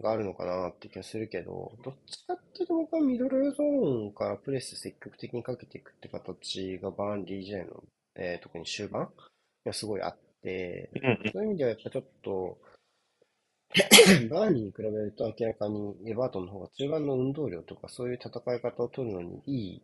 [0.00, 7.82] があるのかなって気がするけど、どっちかっていうと僕はミドルゾーンからプレス積極的にかけていくって形がバンリー時代の、
[8.14, 9.08] えー特に終盤
[9.64, 12.58] がすごいあって、うんそういう意味ではやっぱちょっと、
[14.30, 19.82] バーニーに比べると明らかにエバートンの方が中盤の運動量とかそういう戦い方を取るのにいい、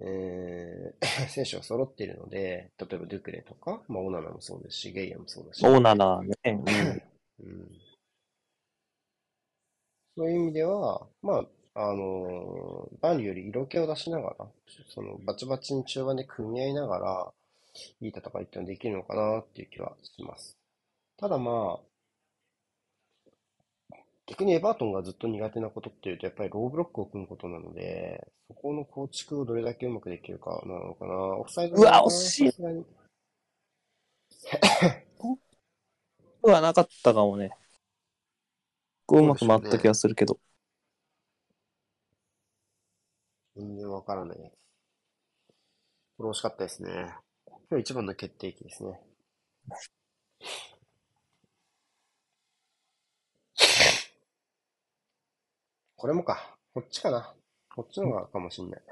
[0.00, 6.36] えー 選手が揃っているので、例えばドゥクレとか、まあ、オナナもそうですし、ゲイヤもそうだし、オーナーなね。
[6.44, 7.02] うん
[7.40, 7.70] うん
[10.16, 14.46] そういう意味では、まあ、あのーバンリーより色気を出しながら、
[14.88, 17.34] そのバチバチに中盤で組み合いながら、
[18.00, 20.56] いい戦いっていうのができるのかなっていう気はします。
[21.16, 21.93] ただまあ、
[24.26, 31.14] 逆にエバートンがずっと苦手なことっていうと、やっぱりローブロックを組むことなので、そこの構築をどれだけうまくできるかなのかな。
[31.14, 32.86] オフサイドうわ惜しいさすがに
[36.42, 37.50] はなかったかもね。
[39.06, 40.38] こううまく回った気がするけど。
[43.56, 44.52] 全然わからない。
[46.16, 47.14] これ惜しかったですね。
[47.70, 49.00] 今日一番の決定機ですね。
[56.04, 56.54] これもか。
[56.74, 57.34] こっちかな。
[57.74, 58.82] こっちのがかもしんない。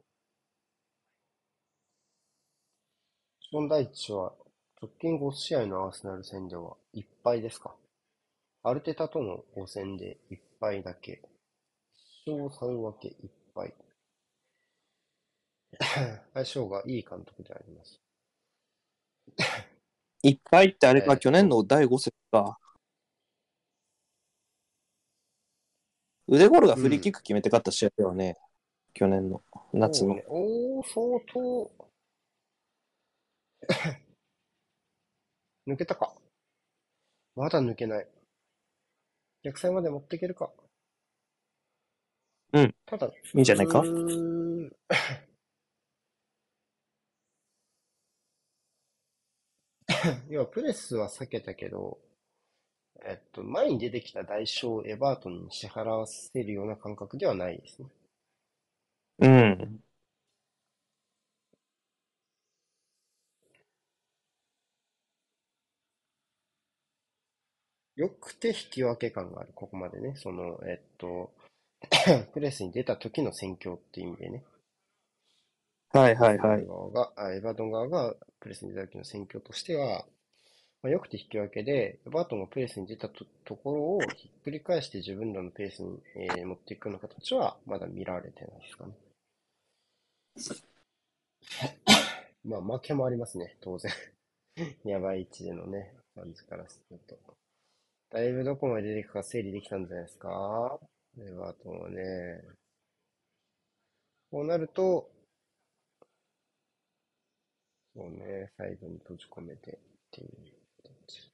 [3.51, 4.33] ション大地は
[4.81, 7.75] 直近5試合のアーセナル戦では1敗ですか？
[8.63, 11.21] アルテタとの5戦で1敗だけ。
[12.27, 13.75] 1勝3分け1敗。
[16.35, 18.01] 相性がいい監督であります。
[20.23, 22.57] いっぱいってあれか、えー去年の第5節か。
[26.29, 28.37] 腕ゴールがフリーキック決めて勝った試合だよね。
[28.95, 29.43] 去年の
[29.73, 30.23] 夏の。
[30.29, 31.89] おー、相当。
[35.66, 36.14] 抜けたか。
[37.35, 38.09] まだ抜けない。
[39.43, 40.51] 逆サイまで持っていけるか。
[42.53, 42.75] うん。
[42.87, 43.81] ただ、いいんじゃないか？
[43.81, 44.73] うーん
[50.29, 51.99] 要はプレスは避けたけど、
[53.05, 57.89] えっと、前に出てきた代償をエバートンに支払わせるような感覚ではないですね。
[59.18, 59.83] うん。
[68.01, 70.15] よくて引き分け感がある、ここまでね。
[70.17, 71.31] その、えっと、
[72.33, 74.43] プレスに出た時の戦況っていう意味でね。
[75.91, 76.65] はいはいはい。
[76.65, 80.07] 側が、あエバートン側がプレスに出た時の戦況としては、
[80.83, 88.95] まあ、よくて引き分けで、エバートンがプレスに出たとところをひっくり返して自分らのペースに、えー持っていくような形はまだ見られてないですかね。
[92.45, 93.93] まあ負けもありますね、当然。
[94.85, 97.39] やばい位置でのね、感じからすると。
[98.11, 100.79] だいぶどこまで出ていくか整理できたんじゃないですか？
[101.19, 102.43] エバートンはね。
[104.31, 105.11] こうなると、
[107.95, 109.79] そうね、サイドに閉じ込めてっ
[110.11, 110.29] ていう
[110.83, 111.31] 形。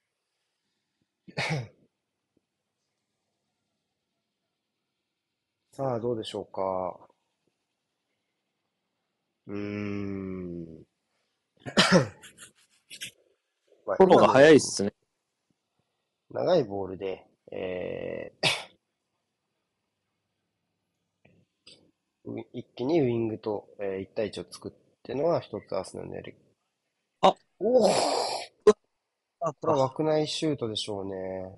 [5.71, 7.07] さあ、どうでしょうか？
[9.47, 10.85] うーん。
[13.85, 14.93] まあフォローが早いっすね。
[16.31, 18.47] 長いボールで、えー
[22.53, 24.71] 一気にウィングと、え1対1を作っ
[25.01, 26.35] てのは一つアーセナルのやり。
[27.21, 27.89] あおお
[29.39, 31.57] あこれは枠内シュートでしょうね。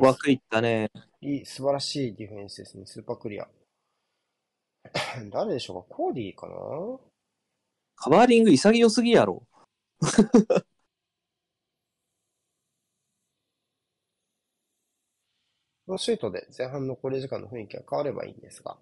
[0.00, 0.90] 枠いったね。
[1.20, 2.86] いい、素晴らしいディフェンスですね。
[2.86, 3.48] スーパークリア。
[5.30, 5.94] 誰でしょうか？
[5.94, 6.54] コーディーかな？
[7.96, 9.42] カバーリング潔すぎやろ。
[15.88, 18.76] このシュートで前半残り時間の雰囲気が変わればいいんですが。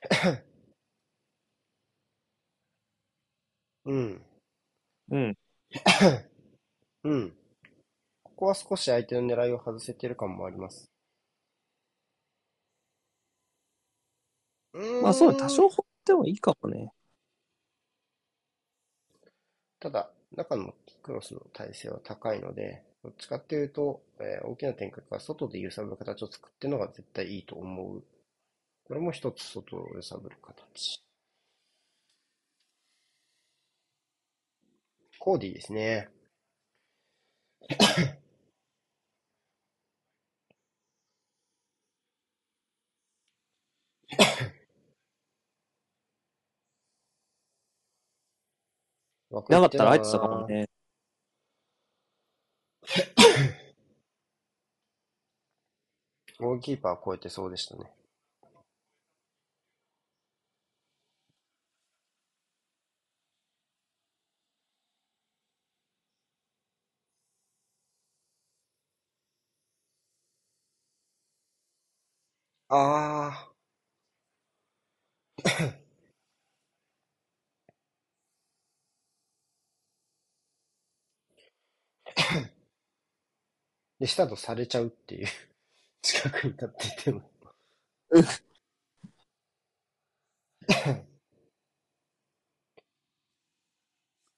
[3.84, 4.20] うん。
[5.10, 5.38] うん。
[7.04, 7.36] うん。
[8.24, 10.90] ここは少し相手の狙いを外せてる感もあります。
[15.00, 16.92] まあそうだ、多少放ってもいいかもね。
[19.78, 20.74] ただ、中の
[21.04, 28.02] クロスの体勢は高いので、どっちかっていうと、えー大きな展開から外で揺さぶる形を作ってるのが絶対いいと思う。
[28.86, 31.02] これも一つ外を揺さぶる形。
[35.18, 36.10] コーディーですね。
[49.48, 50.66] なかったら入ってたかもね。
[56.42, 57.84] ゴールキーパー超えてそうでしたね。
[72.68, 73.52] ああ。
[84.00, 85.51] で、スタートされちゃうっていう。
[86.02, 87.22] 近くに立ってても。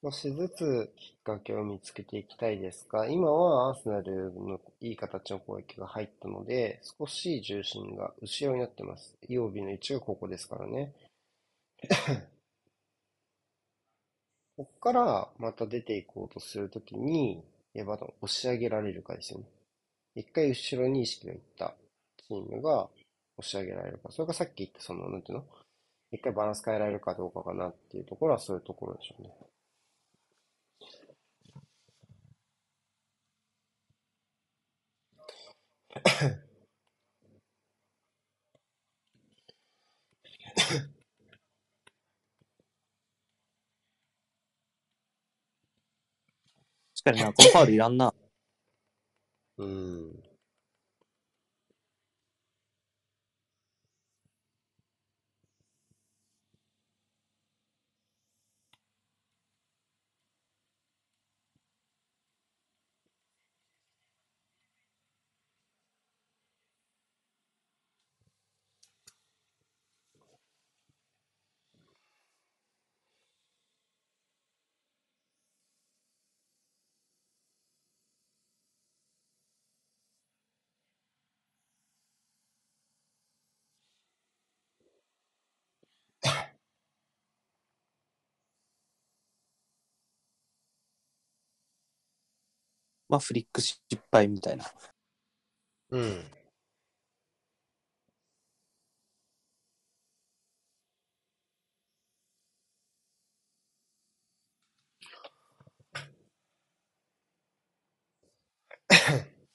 [0.03, 9.17] 少しずつきっかけを見つけていきたいですが、今はアーセナルのいい形の攻撃が入ったので、少し重心が後ろになってます。
[9.27, 10.93] イオビの位置がここですからね。
[14.57, 17.43] こっからまた出ていこうとするときに、
[17.73, 19.45] エバートン押し上げられるかですよね。
[20.15, 21.75] 一回後ろに意識がいった
[22.27, 22.89] チームが
[23.37, 25.45] 押し上げられるか、それがさっき言ったその、なんていうの？
[26.11, 29.35] 一回バランス変えられるかどうかかなっていうところはそういうところでしょうね。
[47.03, 48.13] 確かにな、このファウルいらんな。
[49.57, 49.65] う
[93.15, 93.79] まあ、フリック失
[94.11, 94.65] 敗みたいな。
[95.91, 96.25] うん。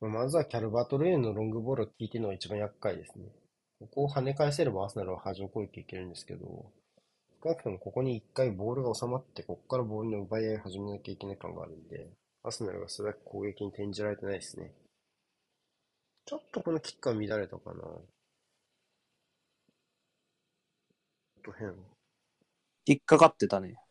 [0.00, 3.26] まずはキャルバート・レーンのロングボールを聞いてるのが一番厄介ですね。
[3.80, 6.72] ここを跳ね返せればアーセナルは波状攻撃いけるんですけど、
[7.42, 12.08] 少なくともここに一回ボールが収まって、ここからボールの奪い合いを始めなきゃいけない感があるんで、
[12.44, 14.72] アスナルがそれだけ攻撃に転じられてないですね。
[16.24, 17.82] ちょっとこのキックは乱れたかな。
[17.82, 18.02] ちょ
[21.40, 21.74] っと変。
[22.86, 23.81] 引っかかってたね。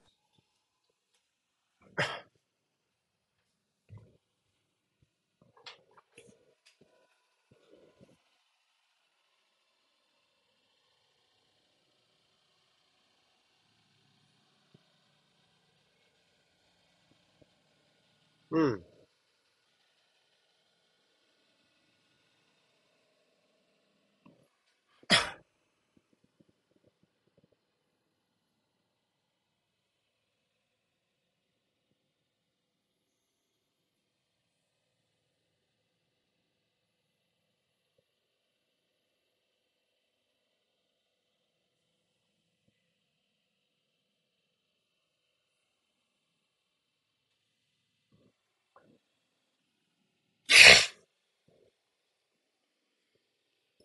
[18.52, 18.84] うん。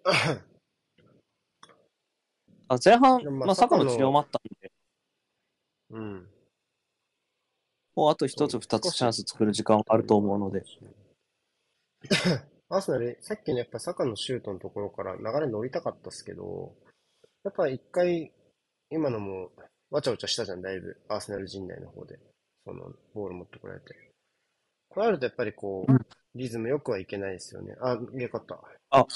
[2.68, 4.72] あ前半、まあまあ、坂の治療もあったんで、
[5.90, 6.28] うん。
[7.94, 10.64] もうあと一つ二つチャンス作る時間はあると思うので。
[12.68, 16.74] アーセナル、さっきのやっぱサカのシュートのところから流れ乗りたかったっすけど、
[17.44, 18.32] やっぱ一回、
[18.90, 19.50] 今のも、
[19.90, 21.00] わちゃわちゃしたじゃん、だいぶ。
[21.08, 22.18] アーセナル陣内の方で。
[22.64, 23.94] その、ボール持ってこられて。
[24.88, 25.92] これあるとやっぱりこう、
[26.34, 27.76] リズムよくはいけないですよね。
[27.80, 28.60] あ、よかった。
[28.90, 29.06] あ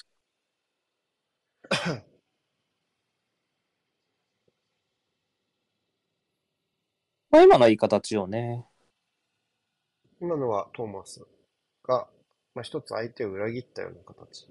[7.30, 8.66] まあ今のはいい形よね。
[10.20, 11.26] 今のはトーマス
[11.84, 12.08] が、
[12.54, 14.48] まあ、一つ相手を裏切ったような形。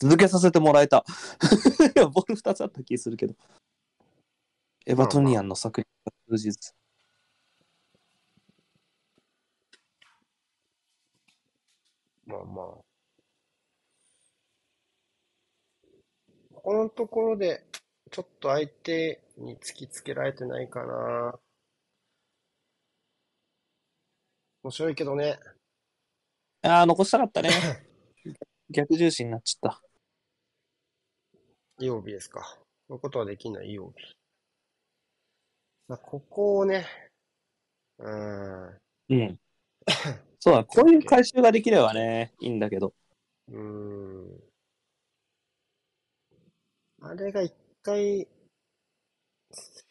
[0.00, 1.04] 続けさせてもらえた。
[1.94, 3.34] いや、ボール二つあった気するけど。
[4.86, 6.74] エバトニアンの作品が通じず。
[12.26, 12.87] まあまあ。
[16.68, 17.64] ここのところで、
[18.10, 21.32] ちょっと相手に突きつけられてないかな。
[24.62, 25.38] 面白いけどね。
[26.60, 27.48] ああ、残したかったね。
[28.68, 29.82] 逆重視になっちゃった。
[31.78, 32.58] いい帯ですか。
[32.86, 33.94] こういうことはできないいい帯。
[35.86, 36.84] まあ、ここをね、
[37.96, 39.40] うーん、うん。
[40.38, 42.92] そうだ、こういう回収ができればね、いいんだけど。
[43.48, 44.47] うーん。
[47.00, 48.28] あれが一回、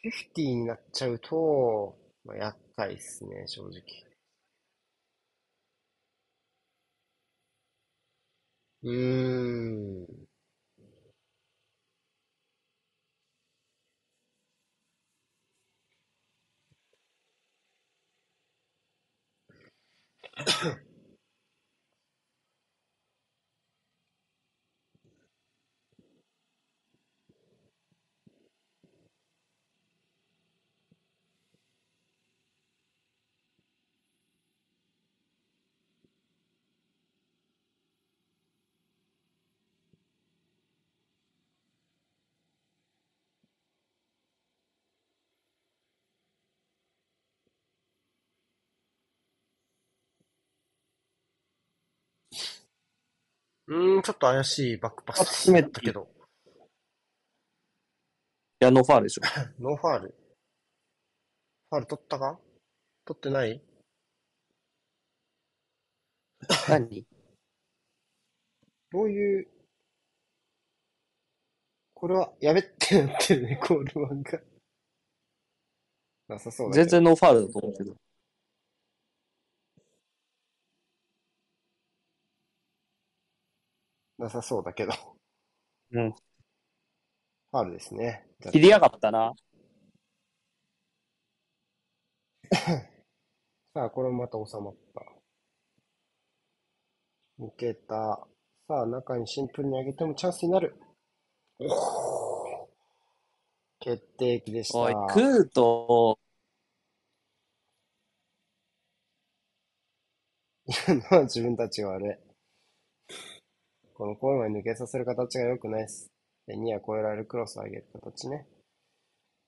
[0.01, 1.95] フィフティになっちゃうと、
[2.25, 3.81] まあ、厄介っすね、正直。
[8.83, 9.56] うーん。
[53.67, 56.09] うーん、ちょっと怪しいバックパス集めたけど、
[58.59, 59.21] いや、ノーファールでしょ。
[59.59, 60.15] ノーファール。
[61.69, 62.39] ファール取ったか？
[63.05, 63.61] 取ってない？
[66.69, 67.05] 何？
[68.89, 69.47] どういう、
[71.93, 74.39] これはやべってなってるね、コールマンが。
[76.29, 76.85] なさそうだけど。
[76.85, 77.95] 全然ノーファールだと思うけど。
[84.17, 84.93] なさそうだけど。
[85.91, 86.11] うん。
[86.11, 88.25] ファールですね。
[88.51, 89.33] 切りやがったな。
[93.73, 95.01] さあ、これもまた収まった。
[97.39, 98.27] 抜けた。
[98.67, 100.75] さあ、中にシンプルに上げてもチャンスになる。
[103.79, 104.79] 決定機でした。
[104.79, 106.19] おい、クート、
[110.67, 112.26] の は自分たちが悪い。
[113.97, 116.11] このコーンに抜けさせる形が良くないです。
[116.45, 118.45] で、ニア超えられるクロスを上げる形ね。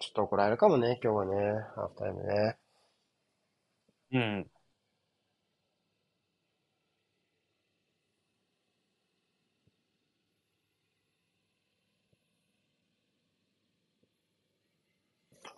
[0.00, 1.34] ちょっと怒られるかもね、今日はね、
[1.74, 2.56] ハーフタイムね。
[4.12, 4.50] うん。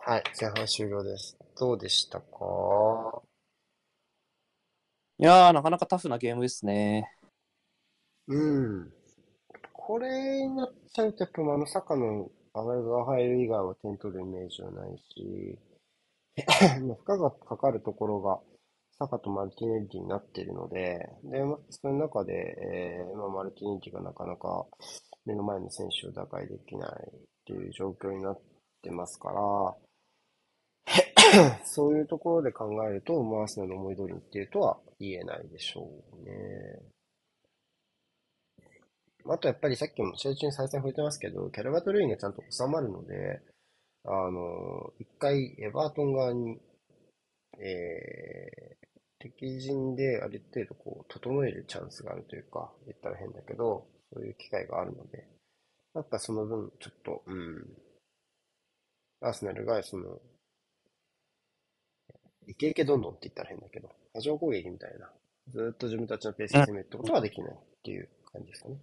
[0.09, 1.37] はい、前半終了です。
[1.55, 3.21] どうでしたか？
[5.19, 7.15] いやー、なかなかタフなゲームですね。
[8.27, 8.91] うん。
[9.71, 15.59] これになっちゃうと、やっぱあの坂のアガが入る以外は点取るイメージはないし、
[16.81, 18.39] まあ負荷がかかるところが
[18.97, 24.65] 坂とマルティネッリになっているので、で、まあその中で、えーまあ、マルティネッリがなかなか
[25.27, 28.41] 目の前の選手を打開できないっていう状況になっ
[28.81, 29.75] てますから、
[31.63, 36.81] そういうところで考えると、マースナの思い通りにっていうとは言えないでしょうね。
[39.25, 43.41] あとやっぱりさっきも試合中に再三触れてますけど、キャルバトルインがちゃんと収まるので、
[44.05, 46.59] あの、一回エバートン側に、
[47.59, 48.87] えー、
[49.19, 55.27] 敵陣である程度こう、整えるチャンスがあるというか、言ったら変だけど、そういう機会があるので、
[55.93, 57.67] やっぱその分、ちょっと、うん、
[59.21, 60.19] アーセナルがその、
[62.49, 65.07] イケイケどんどんって言ったら変だけど、波状攻撃みたいな、
[65.49, 68.77] ずーっと自分たちのペースで攻めるってことはできないっていう感じですかね。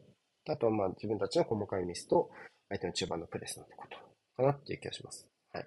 [0.48, 2.30] あとはまあ自分たちの細かいミスと
[2.68, 3.98] 相手の中盤のプレスなんてこと
[4.36, 5.26] かなっていう気がします。
[5.52, 5.66] はい。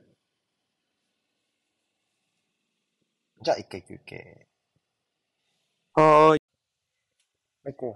[3.42, 4.48] じゃあ一回休憩。
[5.96, 6.40] はーい。
[7.66, 7.94] はい、後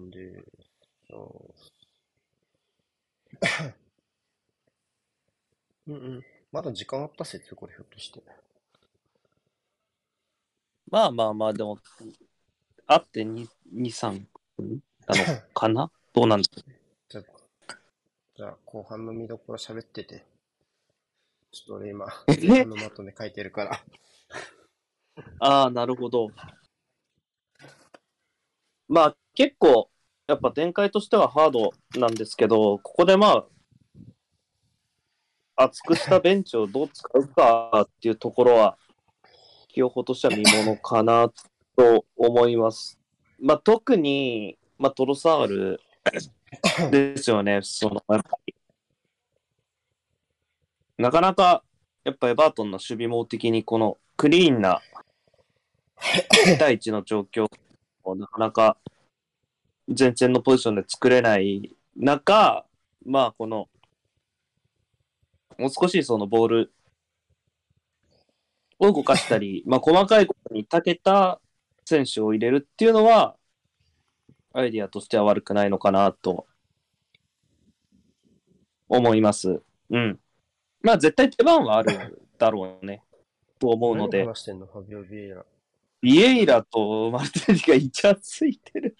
[0.00, 1.14] 半です。
[5.86, 6.24] うんうん。
[6.50, 8.20] まだ時間あった説これひょっとして。
[10.90, 11.78] まあまあまあ、でも、
[12.86, 14.26] あって2、2、3
[14.56, 15.90] 分なのかな？
[16.12, 16.48] どうなんだ
[17.08, 17.24] じゃあ、
[18.36, 20.24] じゃあ後半の見どころ喋ってて。
[21.50, 23.84] ちょっと俺今、え前半のまとめ書いてるから。
[25.38, 26.28] ああ、なるほど。
[28.88, 29.90] まあ結構、
[30.26, 33.44] やっぱ展開としてはハードなんですけど、ここでま
[35.56, 38.76] あ、厚くしたベンチをどう使うかっていうところは、
[39.74, 41.28] 清穂としては見ものかな
[41.76, 42.96] と思います。
[43.40, 45.80] まあ特に、まあトロサール
[46.92, 48.54] ですよね、その、やっぱり。
[50.96, 51.64] なかなか、
[52.04, 54.80] やっぱエバートンの守備網的にこのクリーンな
[55.98, 57.48] 1対1の状況
[58.04, 58.76] をなかなか
[59.98, 62.64] 前線のポジションで作れない中、
[63.04, 63.68] まあこの、
[65.58, 66.73] もう少しそのボール
[68.80, 71.40] 動かしたり、 まあ細かいことに長けた
[71.84, 73.36] 選手を入れるっていうのは、
[74.52, 76.46] アイディアとしては悪くないのかなと
[78.88, 79.62] 思います。
[79.90, 80.20] うん。
[80.80, 83.02] まあ絶対手番はあるだろうね。
[83.58, 84.28] と思うので何。
[84.28, 85.44] 話してんのファビオ・ビエイラ。
[86.00, 88.96] ビエイラとマルティがイチャついてる。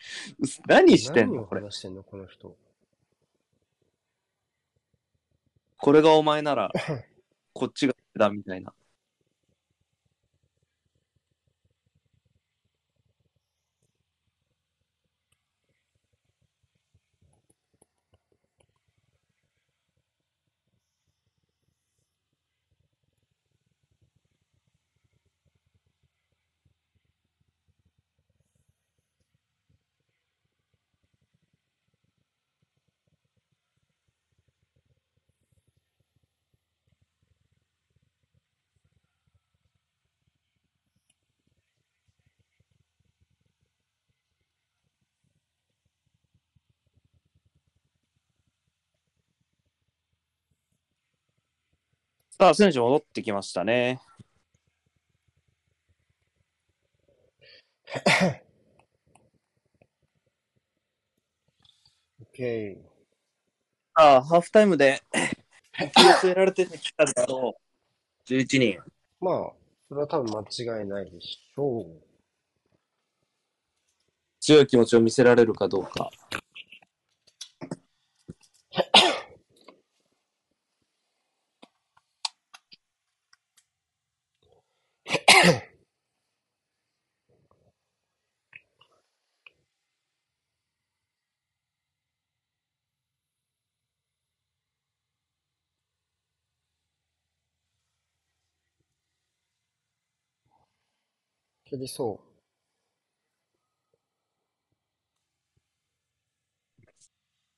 [0.67, 1.61] 何してんのこれ？
[1.61, 2.57] 話してんのこの人。
[5.77, 6.71] これがお前なら、
[7.53, 8.73] こっちがだみたいな。
[52.37, 54.01] さあ、選手戻ってきましたね。
[62.37, 62.77] OK。
[63.95, 65.01] ああ、ハーフタイムで
[65.79, 68.29] 気を据えられてきただろう。
[68.29, 68.83] 11人。
[69.21, 69.53] まあ、
[69.89, 72.03] それは多分間違いないでしょう。
[74.41, 76.11] 強い気持ちを見せられるかどうか。
[101.75, 102.27] 蹴りそう。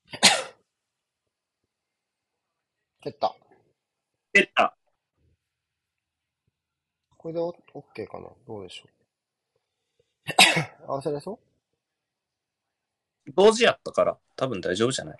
[3.02, 3.36] 蹴った。
[4.32, 4.74] 蹴った。
[7.18, 7.54] これでオッ
[7.94, 8.28] ケーかな？
[8.46, 8.90] どうでしょう？
[10.88, 11.38] 合わせれそ
[13.26, 13.32] う？
[13.34, 15.18] 同時やったから、多分大丈夫じゃない？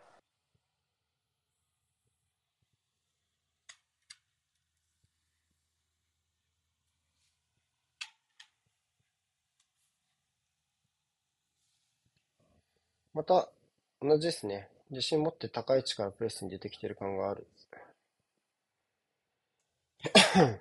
[13.14, 13.48] ままた、
[14.00, 14.68] 同じですね。
[14.90, 17.44] 自信持って高い位置からプレスに出てきてる感がある。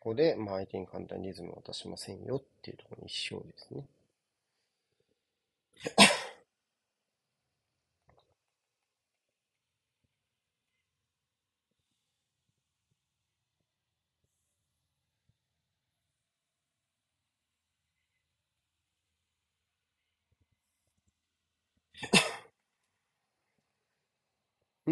[0.00, 3.86] ここで、まあ、相手に簡単にリズムを渡しませんよっていうところに一緒ですね。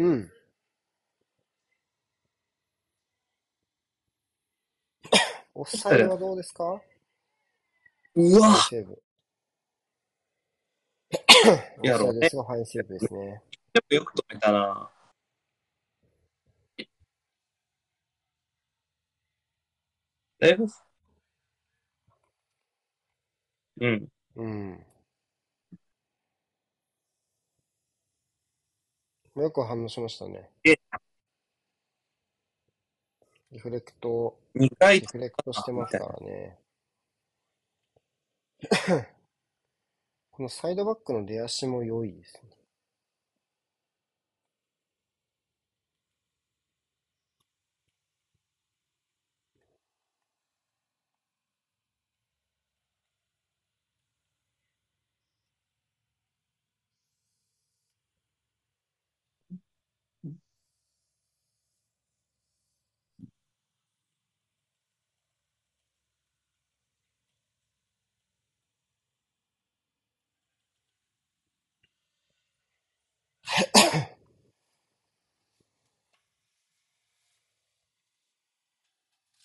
[0.01, 0.31] うん。
[5.53, 6.81] オフサイドはどうですか？
[8.15, 9.03] うわセーブ。
[11.83, 12.13] やろう
[12.65, 13.43] セーブですね。
[13.73, 14.89] やっぱよく止めたな。
[20.39, 20.65] だいぶ。
[23.81, 24.07] うん。
[24.35, 24.85] うん。
[29.35, 30.49] よく反応しましたね。
[30.63, 30.75] え
[33.51, 36.57] リフレクト、2回リフレクトしてますからね。
[40.31, 42.60] このサイドバックの出足も良いですね。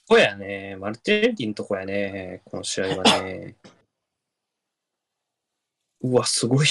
[0.09, 0.77] ここやね。
[0.77, 2.41] マルティネリのとこやね。
[2.45, 3.57] この試合はね。
[6.01, 6.67] うわ、すごい。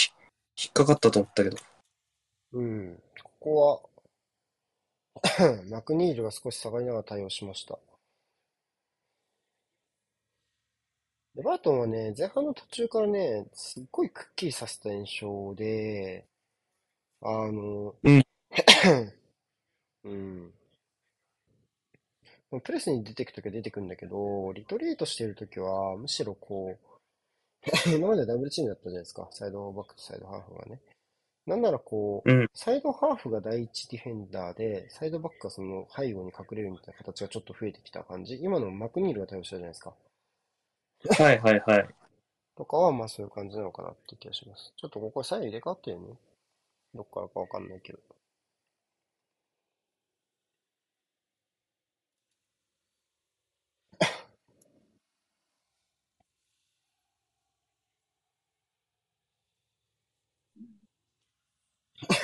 [0.58, 1.58] 引っかかったと思ったけど。
[2.54, 3.04] うん。
[3.22, 3.90] ここ
[5.22, 7.78] は、マクニールが少し下がりながら対応しました。
[11.36, 16.26] で、バートンはね、前半の途中からね、すっごいくっきりさせた印象で、
[17.22, 18.24] あの、うん
[20.06, 20.54] うん。
[22.62, 26.95] プレスに出てくときは出てくんだけど、リトリートしてるときは、むしろこう、
[27.95, 29.28] 今まではダブルチームだったじゃないですか。
[29.32, 30.80] サイドバックとサイドハーフがね。
[31.45, 38.39] なんならこう、うんサイドハーフが第一ディフェンダーで、サイドバックがその背後に隠れるみたいな形がちょっと増えてきた感じ。
[38.41, 39.93] 今のマクニールが対応したじゃないですか。
[41.20, 41.89] はいはいはい。
[42.56, 44.74] とかは、まあそういう感じなのかなって気がします。
[44.78, 46.08] ちょっとここ左右入れ替わってるね。
[46.93, 47.99] どっからかわかんないけど。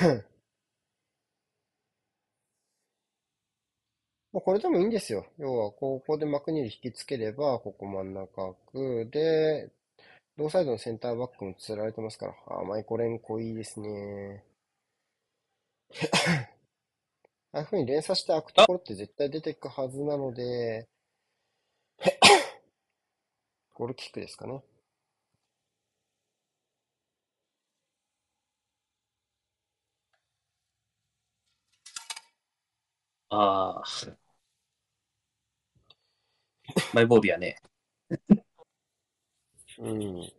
[4.32, 5.26] まあこれでもいいんですよ。
[5.38, 9.70] 要は、ここでマクニール引きつければ、ここ真ん中空で、
[10.38, 12.34] 同サイドのセンターバックも釣られてますから。
[12.48, 14.44] あー、マイコレンコいいですね。
[17.52, 20.86] ああいう風に連鎖して開くところって絶対出てくはずなので、
[23.74, 24.62] ゴールキックですかね。
[33.32, 34.12] ああ。
[36.92, 37.56] マイボービーやね。
[39.78, 40.32] うん。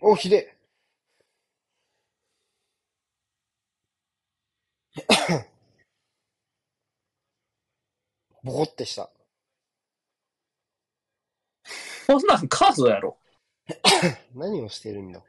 [0.00, 0.56] お、ひで
[8.42, 9.10] ボコってした。
[12.06, 13.18] こんなんカードやろ。
[14.34, 15.22] 何をしてるんだ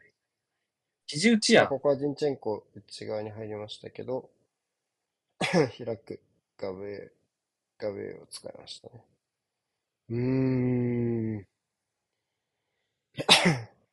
[1.05, 1.67] 肘打ちやん。
[1.67, 4.31] ここはジンチェンコ内側に入りましたけど、
[5.39, 6.21] 開く
[6.57, 7.11] ガブエ、
[7.77, 9.03] ガブエを使いましたね。
[10.09, 10.17] うー
[11.39, 11.47] ん。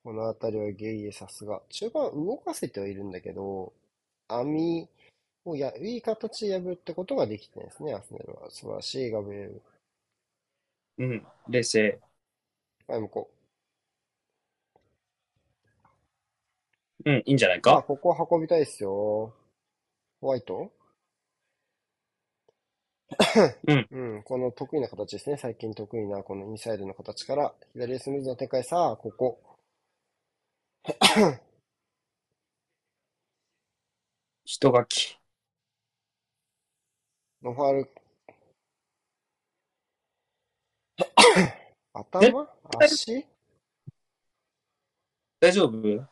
[0.04, 1.60] この辺りはゲイエさすが。
[1.68, 3.72] 中盤動かせてはいるんだけど、
[4.28, 4.88] 網
[5.44, 8.50] をや、いい形で破ってことができてないですね、アスネルは。
[8.50, 9.62] 素晴らしいガブエル。
[10.98, 11.26] うん。
[11.48, 12.00] 冷静。
[12.86, 13.30] はい、向こ
[17.04, 17.82] うん、いいんじゃないか？
[17.82, 19.32] ここ運びたいですよ。
[20.20, 20.72] ホワイト？
[23.66, 23.86] うん。
[23.90, 25.36] うん、この得意な形ですね。
[25.36, 28.64] 最近得意なこのインサイドの形から、左へスムーズな展開。
[28.64, 29.38] さあ、ここ。
[34.44, 35.18] 人書き。
[37.42, 37.90] ノファール。
[41.92, 42.48] 頭？
[42.80, 43.26] 足？
[45.40, 46.08] 大丈夫？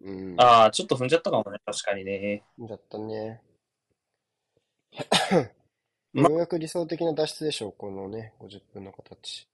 [0.00, 0.40] うん。
[0.40, 1.58] ああ、ちょっと踏んじゃったかもね。
[1.64, 2.44] 確かにね。
[2.58, 3.40] だったね。
[6.12, 9.48] まようやく理想的な脱出でしょう、このね、50分の形。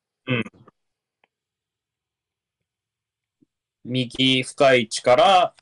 [3.85, 5.55] 右深い位置から、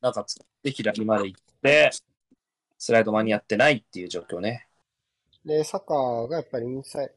[0.00, 1.90] 中使って左まで行って、
[2.78, 4.68] スライド間に合ってないっていう状況ね。
[5.44, 7.10] で、サカーがやっぱりインサイ、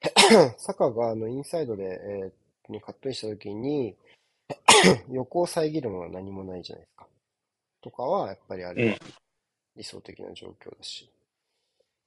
[0.58, 3.96] サカーがあのインサイドで、えーにカットインしたときに、
[5.10, 7.06] 横を遮るものは何もないじゃないですか。
[7.80, 8.98] とかは、やっぱりあれは
[9.76, 11.10] 理想的な状況だし。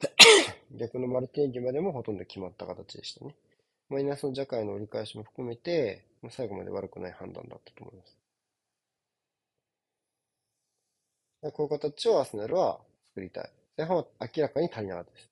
[0.71, 3.35] 逆のマルティーニまでもほとんど決まった形でしたね。
[3.89, 8.17] マイナスのジャカイの折り返しも含めて、最後まで悪くない判断だったと思います。
[11.53, 12.79] こういう形をアスナルは
[13.09, 13.51] 作りたい。
[13.77, 15.31] 前半は明らかに足りなかったです。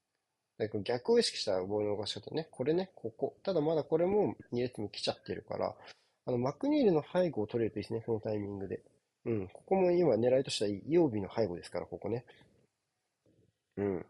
[0.83, 2.47] 逆を意識したボールの動かし方ね。
[2.51, 3.35] これね、ここ。
[3.43, 5.75] ただまだこれも2列目来ちゃってるから、
[6.25, 8.81] あの、マクニールの背後を取れるといいですね、このタイミングで。
[9.25, 12.25] うん、ここも今狙いとしては曜日の背後ですから、ここね。
[13.77, 14.05] うん。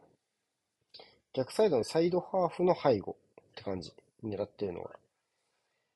[1.33, 3.93] 逆サイドのサイドハーフの背後って感じ。
[4.23, 4.99] 狙ってるのは。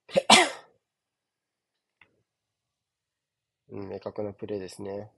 [3.69, 5.11] うん、明確なプレーですね。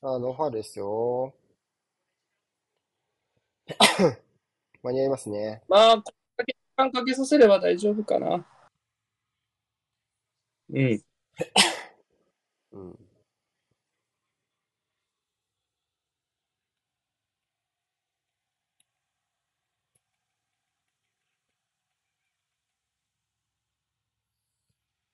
[0.00, 1.34] あ、ノーファールですよ。
[4.82, 5.62] 間に合いますね。
[5.68, 8.46] まあ、これだけ時間かけさせれば大丈夫かな。
[10.70, 11.02] うん。
[12.72, 13.07] うん。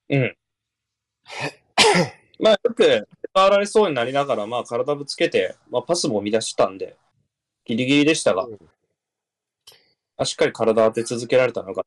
[0.09, 0.37] うん。
[2.39, 6.97] まあ、よく触られそうになりながら、まあ、体ぶつけて、まあ、パスも乱したんで、
[7.65, 8.59] ギリギリでしたが、うん
[10.17, 11.83] あしっかり体当て続けられたのが、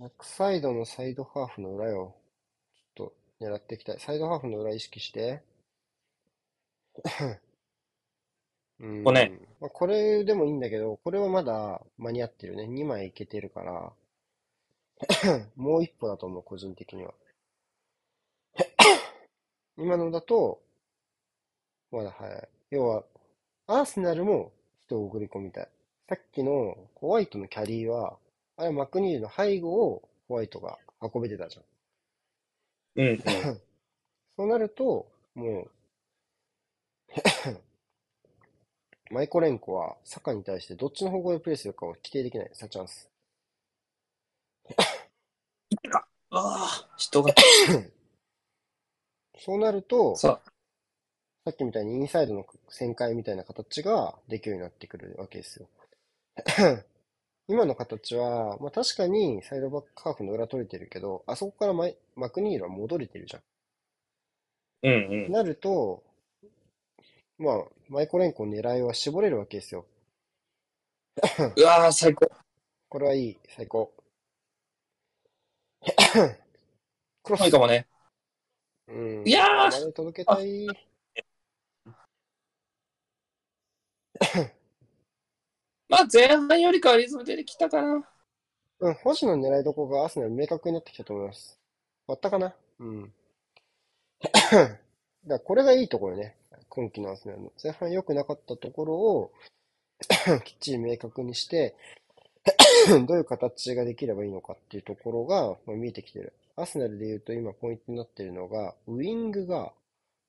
[0.00, 2.16] 逆サイドのサイドハーフの裏よ。
[2.96, 4.00] ちょっと狙っていきたい。
[4.00, 5.42] サイドハーフの裏意識して。
[8.80, 12.64] うんここねまあ、これでもいいんだけど、これはまだ間に合ってるね。
[12.64, 13.92] 2枚いけてるから。
[15.56, 17.14] もう一歩だと思う、個人的には。
[19.76, 20.62] 今のだと、
[21.90, 22.48] まだ早い。
[22.70, 23.04] 要は、
[23.66, 25.68] アーセナルも人を送り込みたい。
[26.08, 28.18] さっきのホワイトのキャリーは、
[28.56, 31.64] あれマクニールの背後をホワイトが運べてたじゃん。
[32.96, 33.18] うん、
[34.36, 35.70] そうなると、もう、
[39.10, 42.50] マイコレンコはサカに対してどっちの方向でプレーするかを規定できない。
[42.52, 43.10] さチャンス。
[46.36, 47.32] ああ、人が、
[49.38, 50.40] そうなると、さ
[51.44, 55.68] さっきみたいにインサイドの旋回みたいな形ができるようになってくるわけですよ。
[57.46, 63.42] 今の形は、まあ確かにサイドバックハーフの裏取れてるけど、あそこからマイマクニールは戻れてるじゃん。
[64.84, 65.32] うんうん。
[65.32, 66.02] なると、
[67.38, 69.84] まあ、マイコレンコ狙いは絞れるわけですよ。
[71.56, 72.30] うわー、最高。
[72.88, 73.92] これはいい、最高。
[77.22, 77.88] クロスいいかもね。
[78.88, 79.26] うん。
[79.26, 80.66] いやー届けたい。
[85.88, 88.08] まあ、前半よりかはリズム出てきたかな。
[88.80, 91.58] うん、星の狙いどころがアーセナル明確になってきたと思います。
[92.06, 92.54] 終わったかな？
[92.78, 93.12] うん。
[95.26, 96.36] だこれがいいところね。
[96.68, 97.52] 今季のアーセナルの。
[97.62, 99.32] 前半良くなかったところを
[100.44, 101.74] きっちり明確にして、
[103.06, 106.32] どういう形ができればいいのかっていうところが、まあ、見えてきてる。
[106.56, 109.72] アーセナルで言うと今ポイントになっているのが、ウィングが、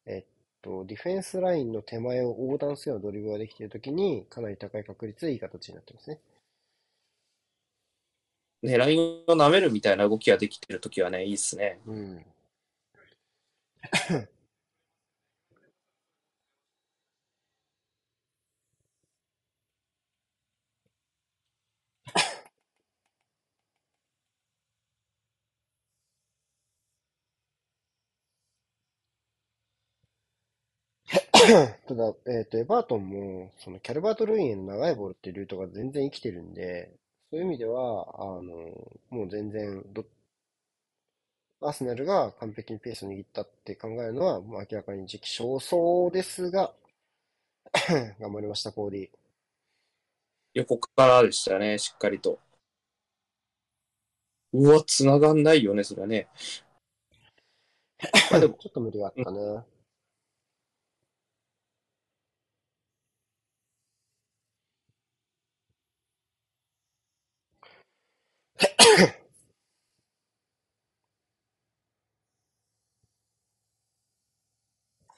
[0.05, 0.25] えっ
[0.61, 6.19] と、ディフェンスラインの手前を横断するようなドリブルができているときに、かなり高い確率でいい形になってますね。
[8.63, 11.79] ね、ラインを舐めるみたいな動きができてるときはね、いいっすね。
[11.85, 12.25] うん。
[31.87, 36.91] ただ、えっと、エバートンも、そのキャルバート・ルインへの長いボールっていうルートが全然生きてるんで、
[37.29, 38.43] そういう意味では、あの、
[39.09, 40.05] もう全然ど、
[41.61, 46.73] アーセナルが完璧にペースを握ったって考えるのは、もう明らかに時期尚早ですが、
[48.19, 49.09] 頑張りました、コーディ。
[50.53, 52.39] 横からでしたね、しっかりと。
[54.53, 56.27] うわ、繋がんないよね、それはね。
[58.31, 59.74] まあでも、ちょっと無理があったね。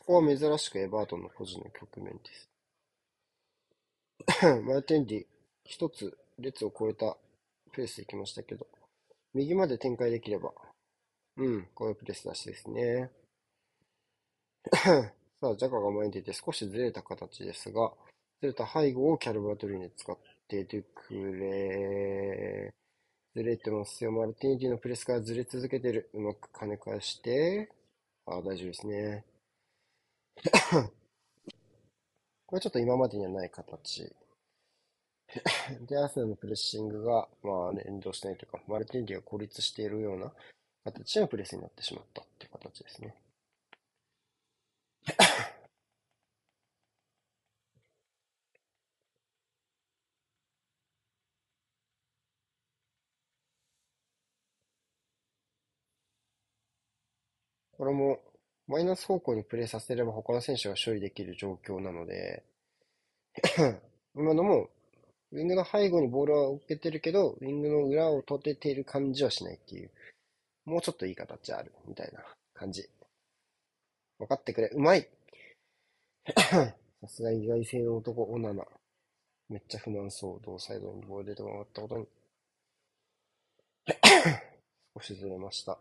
[0.08, 2.50] ここは珍しくエバートンの個人の局面です。
[4.64, 5.26] マルテンディ、
[5.66, 7.18] 一つ列を超えた
[7.74, 8.66] ペースで来ましたけど、
[9.34, 10.54] 右まで展開できれば、
[11.36, 13.12] うん、こういうプレス出しですね。
[14.72, 17.94] さあ、ジャカが前に出て少しずれた形ですが、
[18.40, 22.74] ずれた背後をキャルバトリーに使ってデュクレ
[23.36, 24.14] ずれてますよ。
[24.14, 26.10] マルティニティのプレスからずれ続けてる。
[26.14, 27.70] うまく跳ね返して、
[28.26, 29.26] ああ、大丈夫ですね。
[32.46, 34.12] これちょっと今までにはない形。
[35.88, 40.32] で、アーセナルのプレッシングが、まあ、連動してないというか、マルティニティが孤立しているような
[40.86, 43.16] 形のプレスになってしまったっていう形ですね。
[57.78, 58.20] これも、
[58.68, 62.44] マイナス方向にプレーさせれば他の選手が処理できる状況なので、
[64.16, 64.70] 今のも、
[65.32, 69.92] ウィングの背後にボールは受けてるけど、ウィングの裏を取ってている感じはしないっていう、
[70.66, 72.24] もうちょっといい形ある、みたいな
[72.54, 72.90] 感じ。
[74.20, 75.08] 分かってくれ、うまい
[77.02, 78.66] さすが意外性の男、オナナ。
[79.50, 82.08] めっちゃ不満そう、同サイドにボール出てもらったことに。
[84.96, 85.80] 少しずれました。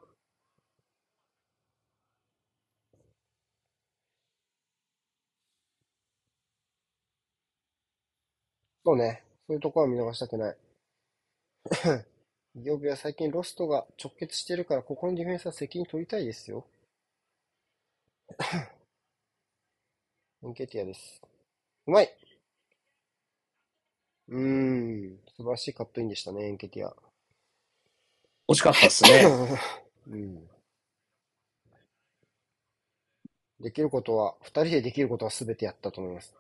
[8.87, 9.25] そうね。
[9.49, 10.57] そういうとこは見逃したくない。
[12.55, 16.65] 曜日は最近ロストが直結してるから、ここのディフェンスは責任取りたいですよ。
[20.45, 21.21] エンケティアです。
[21.89, 22.17] うまい
[24.29, 25.19] うーん。
[25.37, 26.95] 素晴らしいカットインでしたね、エンケティア。
[28.47, 29.25] 惜しかったっすね。
[30.07, 30.49] うん。
[33.59, 36.33] できることは、二人でできることは全てやったと思います。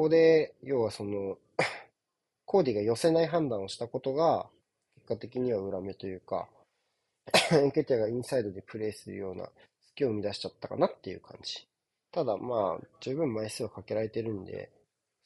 [0.00, 1.36] ここで、要はその、
[2.46, 4.48] コーディが寄せない判断をしたことが、
[4.94, 6.48] 結果的には裏目というか、
[7.52, 9.50] エンケティアがインサイドでプレイするような
[9.88, 11.68] 隙を生み出しちゃったかなっていう感じ。
[12.12, 14.70] ただまあ、十分枚数をかけられてるんで、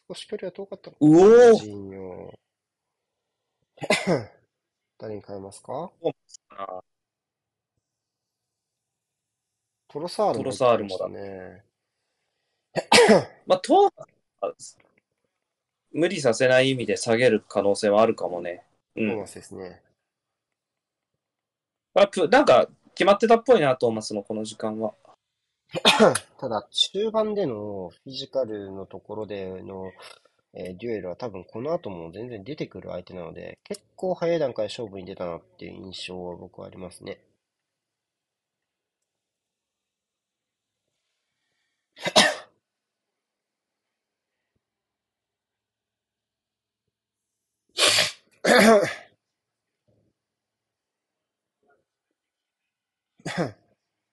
[0.09, 1.53] 少し距離は遠かったのかうな。
[1.53, 2.35] おジーニョ。
[4.99, 5.93] 誰に変えますか？
[9.87, 11.59] トロサールトロサールもだ入ってま
[12.75, 13.31] したね。
[13.47, 13.93] まあ、と、
[15.93, 18.65] 無理させない意味で下げる可能性はあるかもね。
[18.97, 19.27] うんトーマ。
[19.27, 19.81] スですね。
[21.95, 24.95] まあ、プなんか、決まってたっぽいな、トーマスのこの時間は。
[26.39, 29.93] ただ、中盤でのフィジカルのところでの、
[30.53, 37.19] えーデュエルは多分この後も全然出てくる相手なので、結構早い段階で勝負に出たなっていう印象は僕はありますね。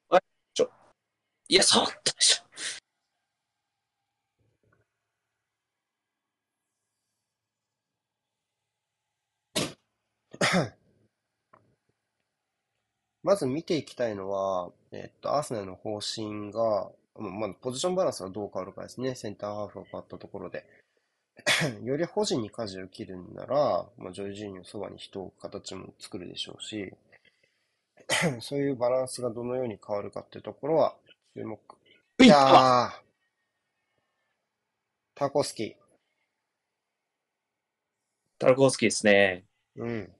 [0.09, 0.21] あれ
[0.53, 0.69] ちょ。
[1.49, 2.43] いや、触ったでしょ。
[13.23, 19.15] まず見ていきたいのは、えっと、アーセナルの方針が、まあ、ポジションバランスがどう変わるかですね。
[19.15, 20.65] センターハーフが変わったところで。
[21.83, 26.93] より保持に舵を切るんなら、まあ、ジョイジーニのそばに人を置く形も作るでしょうし、
[28.41, 30.95] そういうバランスがどのように変わるかっていうところは
[31.35, 31.59] 注目。
[32.21, 33.01] いやー、
[35.15, 35.75] タコスキ
[38.37, 39.43] タルコフスキーですね。
[39.77, 39.83] ー。
[39.83, 40.11] うん。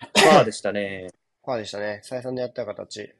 [0.00, 1.10] パーでしたね。
[1.44, 2.00] ファーでしたね。
[2.02, 3.14] 再三でやった形。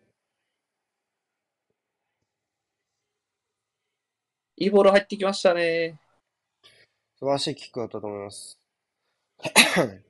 [4.60, 5.98] いいボール入ってきましたね。
[7.18, 8.60] 素晴らしいキックだったと思います。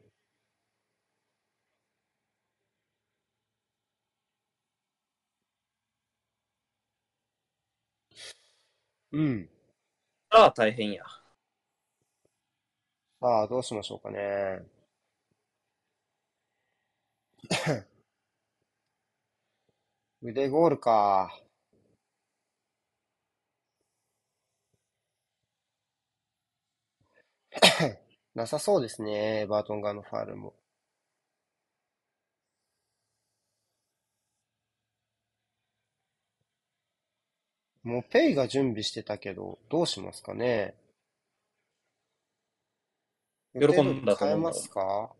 [9.12, 9.48] うん。
[10.30, 11.04] ああ、大変や。
[13.20, 14.62] さあ、どうしましょうかね。
[20.22, 21.40] 腕ゴールか。
[28.34, 29.46] なさそうですね。
[29.46, 30.54] バートン側のファールも。
[37.82, 40.74] もうペイが準備してたけど、どうしますかね？
[43.54, 45.14] 喜んだと思う予定通り変えますか？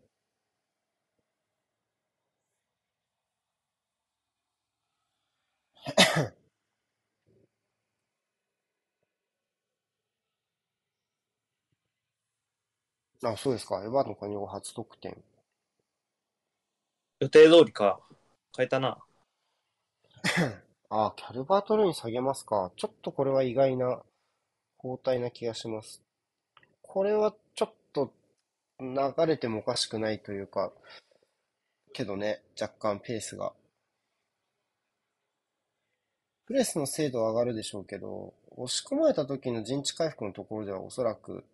[13.23, 13.83] あ、そうですか。
[13.83, 15.15] エバートン加入後初得点。
[17.19, 17.99] 予定通りか。
[18.55, 18.97] 変えたな。
[20.89, 22.71] あ、キャルバートルーに下げますか。
[22.75, 24.03] ちょっとこれは意外な
[24.83, 26.03] 交代な気がします。
[26.81, 28.11] これはちょっと
[28.79, 30.73] 流れてもおかしくないというか、
[31.93, 33.53] けどね、若干ペースが。
[36.47, 41.45] プレスの精度は上がるでしょうけど、押し込まれた時の陣地回復のところではおそらく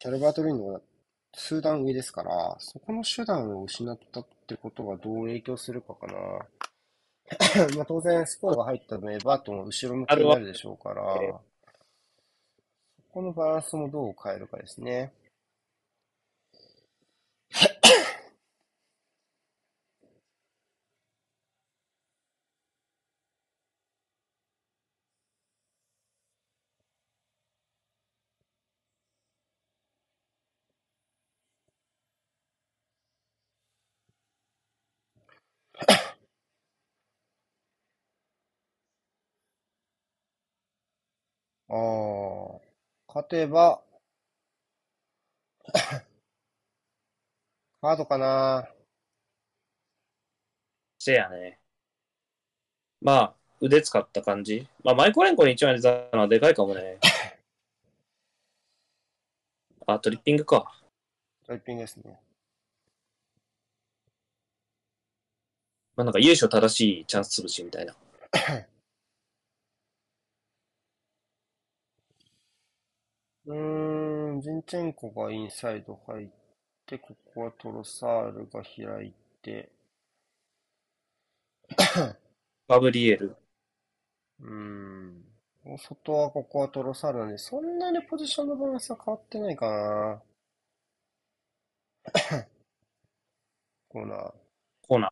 [0.00, 0.80] キャルバートルーンの方が
[1.34, 6.14] 数段上ですから、そこの手段を失ったってことがどう影響するかかな。
[7.76, 11.40] まあ当然、スコアが入った分、エバートンは後ろ向きになるでしょうから、そ
[13.12, 15.12] このバランスもどう変えるかですね。
[41.70, 42.60] ああ、
[43.06, 43.80] 勝てば、
[47.80, 48.68] カードかな。
[50.98, 51.60] せやね。
[53.00, 54.66] まあ、腕使った感じ。
[54.82, 56.98] まあ、マイコレンコに1枚出たのはでかいかもね。
[59.86, 60.82] あ、トリッピングか。
[61.46, 62.20] トリッピングですね。
[65.94, 67.94] まあ、なんか優勝正しいチャンス潰しみたいな。
[73.50, 76.28] うーん、ジンチェンコがインサイド入っ
[76.86, 79.70] て、ここはトロサールが開いて、
[82.68, 83.36] ガブリエル。
[84.40, 85.24] うーん、
[85.78, 90.22] 外はここはトロサールなんで、そんなにポジションのバランスは変わってないかな。
[93.88, 94.32] コーナー。
[94.88, 95.10] コーナー。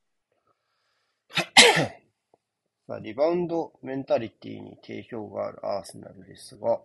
[2.88, 6.80] さ あ、リバウンドメンタリティに定評があるアーセナルですが、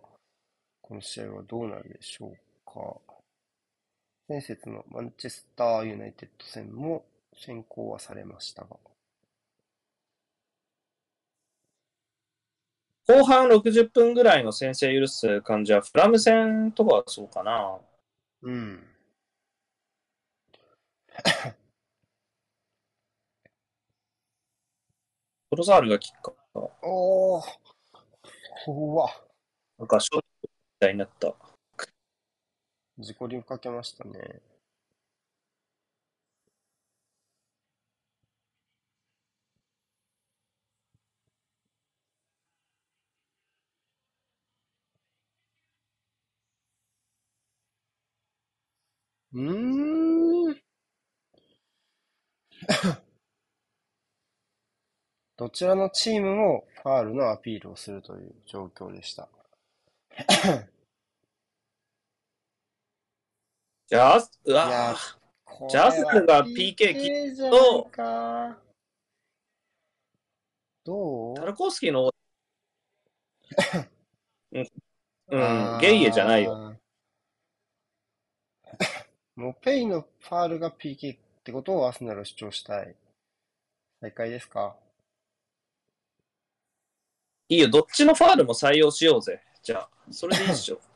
[0.86, 2.36] この試合はどうなるでしょう
[2.66, 3.00] か。
[4.28, 8.76] 前節のマンチェスターユナイテッド戦も先行はされましたが。
[13.06, 17.78] 後半60分ぐらいの先制許す感じは、フラム戦とかはそうかな。
[18.42, 18.86] うん。
[25.48, 26.34] トロサールがキッカー。
[26.82, 27.44] おー。
[28.68, 29.08] うわ。
[29.78, 30.53] なんか、ショート
[30.84, 31.34] みたいになった。
[32.98, 34.42] 自己流かけましたね。
[49.32, 50.54] うーん。
[55.36, 59.28] どちらのチームもファールのアピールをするという状況でした。
[63.86, 64.96] じゃあ、うわ
[65.44, 67.36] こジャズが PK 切
[67.90, 68.58] か。
[70.84, 71.36] どう？
[71.36, 72.10] タルコフスキーの、
[74.52, 74.68] うん、
[75.28, 75.38] う
[75.76, 76.76] んゲイエじゃないよ。
[79.36, 82.96] もうペイのファールが PK ってことをアスナルは主張したい。
[84.00, 84.76] 再開ですか？
[87.48, 89.42] いいよ、どっちのファールも採用しようぜ。
[89.62, 90.80] じゃあ、それでいいっしょ。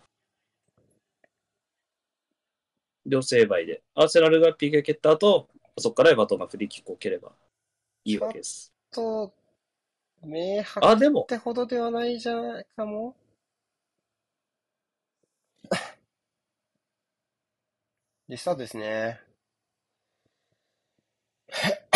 [3.08, 3.82] 両成敗で。
[3.94, 5.48] アーセナルが PK 蹴った後、
[5.78, 7.32] そこからエバトンがフリーキックを蹴れば
[8.04, 8.72] いいわけです。
[8.92, 9.32] と、
[10.22, 13.16] 明白あ、でもっ、てほどではないじゃないかも。
[18.28, 19.20] で、スタートですね。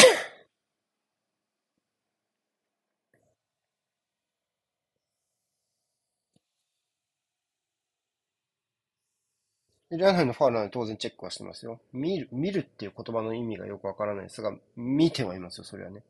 [9.92, 11.80] エリア内のファウルなので当然チェックはしてますよ。
[11.92, 16.02] 見る、見るっていう言葉の意味がよくわからないですが、見てはいますよ、それはね。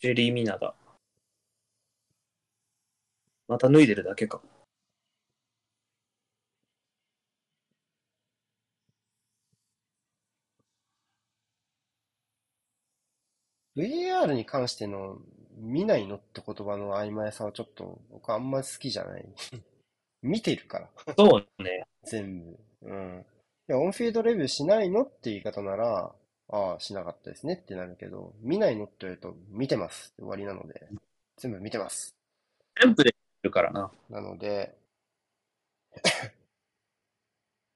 [0.00, 0.74] ジェリー・ミナだ。
[3.48, 4.40] また脱いでるだけか。
[13.76, 15.18] VAR に関しての
[15.60, 19.28] 見ないのって言葉の曖昧さはちょっと僕あんまり好きじゃない。
[20.22, 21.86] 見てるから、そうね。
[22.04, 22.58] 全部。
[22.82, 23.26] うん。
[23.68, 26.14] いや、オンフィールドレビューしないのって言い方なら、
[26.48, 30.88] ああ、しなかったですねってなるけど、見ないのって言われると、見てますって終わりなので、
[31.36, 32.14] 全部見てます。
[32.82, 33.90] 全部できるからな。
[34.10, 34.76] なので、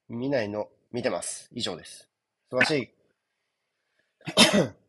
[0.08, 1.48] 見ないの、見てます。
[1.52, 2.10] 以上です。
[2.50, 2.90] 素晴らしい。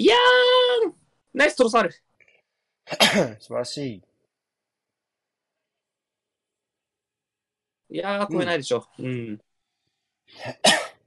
[0.00, 0.92] いやー
[1.34, 1.92] ナイストロサール
[3.38, 4.02] 素晴らしい。
[7.90, 8.88] いやー、超えないでしょ。
[8.98, 9.38] うん。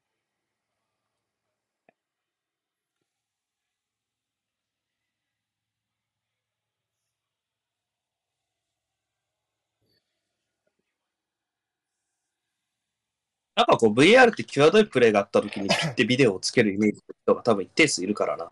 [13.55, 18.51] なんかこう VR って際どいプレーがあった時にピッてビデオをつけるイメージの人が多分一定数いるからな。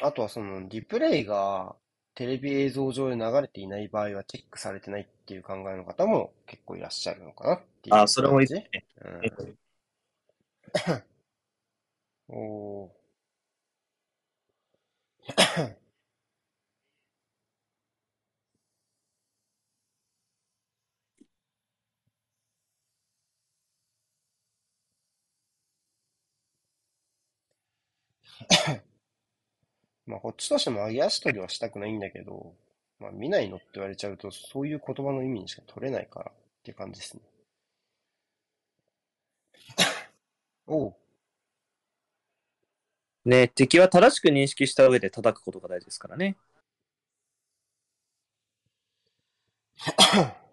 [0.00, 1.74] あとはそのリプレイが
[2.14, 9.48] テレビ映像上で流れていない場合はチェックされてないっていう考えの方も結構いらっしゃるのかなっていうあ、それもいい感ねじ。
[9.48, 9.56] うん。
[12.28, 13.04] おー
[30.06, 32.54] まあ、こっちとしても揚げ足取りはしたくないんだけど、
[32.98, 37.22] まあ、見ないのって言われちゃうと、そういう言葉の意味にしか取れないからって感じですね。
[40.66, 40.94] おう。
[43.26, 46.36] ね敵は正しく認識した上で叩くことが大事ですからね。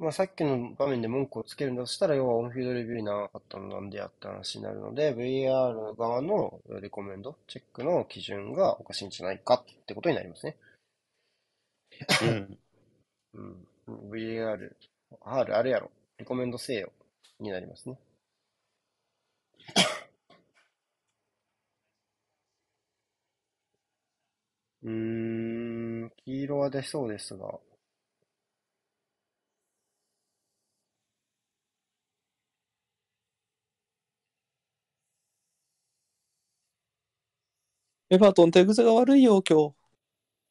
[0.00, 10.56] まあ、さっきの場面で文句をつけるんだとしたら、要はオンフィールドレビューに長かったのなんでやって話になるので、VAR 側のレコメンド、チェックの基準がおかしいんじゃないかってことになりますね。
[12.22, 12.58] うん。
[13.34, 14.10] うん。
[14.10, 14.72] VAR、
[15.22, 15.90] R あるやろ。
[16.18, 16.92] レコメンドせよ。
[17.38, 17.98] になりますね。
[24.82, 24.90] うー
[26.06, 27.58] ん、黄色は出そうですが。
[38.10, 39.72] エバートン手癖が悪いよ、今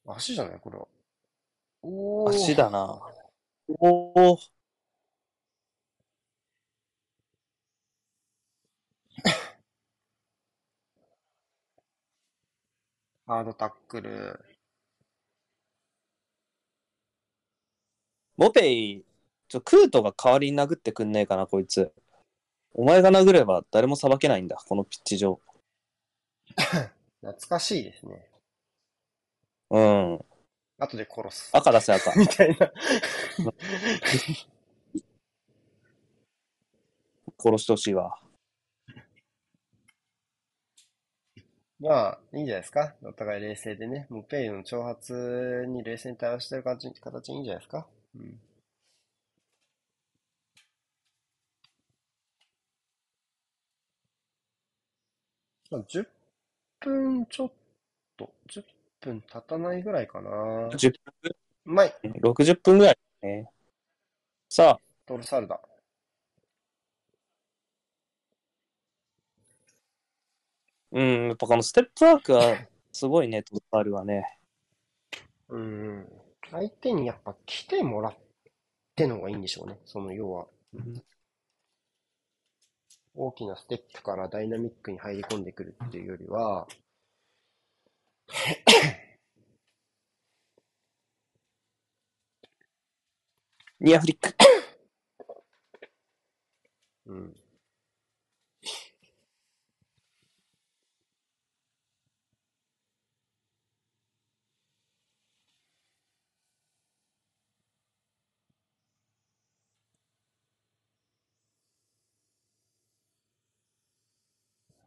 [0.04, 0.60] 足じゃない？
[0.60, 0.86] これは。
[1.82, 2.32] おー。
[2.32, 2.36] 日。
[2.36, 3.00] 足だな。
[3.68, 4.38] おお。
[13.26, 14.44] ハードタックル。
[18.36, 19.04] モペイ、
[19.48, 21.92] ちょ、クートが代わりに殴ってくんねえかな、こいつ。
[22.74, 25.40] お前が殴れば誰も裁けないんだ、このピッチ上。
[27.22, 28.30] 懐かしいですね。
[29.70, 30.24] うん。
[30.78, 31.50] 後で殺す。
[31.52, 32.14] 赤出せ赤。
[32.18, 32.72] みたいな。
[37.38, 38.18] 殺してほしいわ。
[41.78, 42.94] まあ、いいんじゃないですか。
[43.02, 44.06] お互い冷静でね。
[44.10, 47.86] もうペイの挑発に冷静に対応してる感じ、形いいんじゃないですか。
[48.14, 48.40] うん。
[55.70, 56.19] まあ、10
[56.80, 57.52] 分ちょっ
[58.16, 58.64] と、10
[59.00, 60.30] 分経たないぐらいかな。
[60.76, 60.92] 10
[61.66, 61.94] うまい。
[62.02, 63.50] 分、60分ぐらいね。
[64.48, 65.60] さあ、トルサルダ。
[70.92, 72.56] うん、やっぱこのステップワークは
[72.92, 74.38] すごいね、 トルサルはね。
[75.48, 76.08] うん。
[76.50, 78.16] 相手にやっぱ来てもらっ
[78.96, 79.78] ての方がいいんでしょうね。
[79.84, 80.46] その要は、
[83.20, 86.66] 大きなステップからダイナミックに入り込んでくるっていうよりは、
[93.78, 94.34] ニアフリック。
[97.06, 97.34] うん。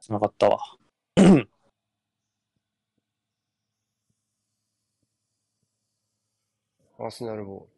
[0.03, 0.59] つながったわ。
[6.99, 7.69] アーセナルボ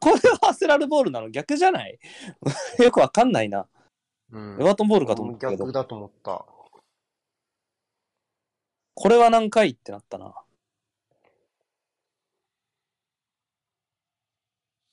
[0.00, 1.30] これはアーセナルボールなの？
[1.30, 1.96] 逆じゃない？
[2.82, 3.68] よくわかんないな。
[4.32, 4.40] ール。
[4.40, 6.44] うんエバートンボールかと思ったけど、逆だと思った。
[8.94, 10.34] これは何回ってなったな。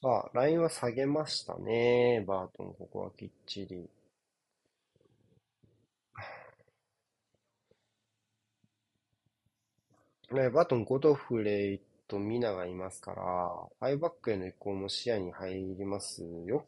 [0.04, 2.24] さあ、ラインは下げましたね。
[2.28, 3.90] バートン、ここはきっちり。
[10.36, 13.24] ね、バトン、ゴドフレイとミナがいますから、
[13.80, 16.68] ファイバックへの移行も視野に入りますよ。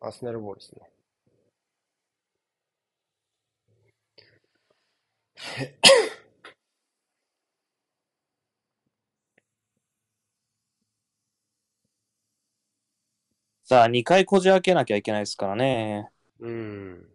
[0.00, 0.90] アーセナルボールですね。
[13.70, 16.10] さあ、2回こじ開けなきゃいけないですからね。
[16.40, 17.06] うん。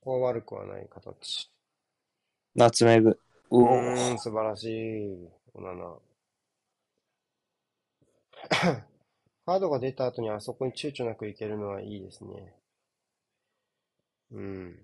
[0.00, 1.48] ここは悪くはない形。
[2.56, 3.10] ナツメグ。
[3.52, 5.28] ううおーん、素晴らしい。
[5.54, 5.96] オナナ。
[9.46, 12.56] カードが出た後にあそこに躊躇なくいけるのはいいですね。
[14.32, 14.80] うん。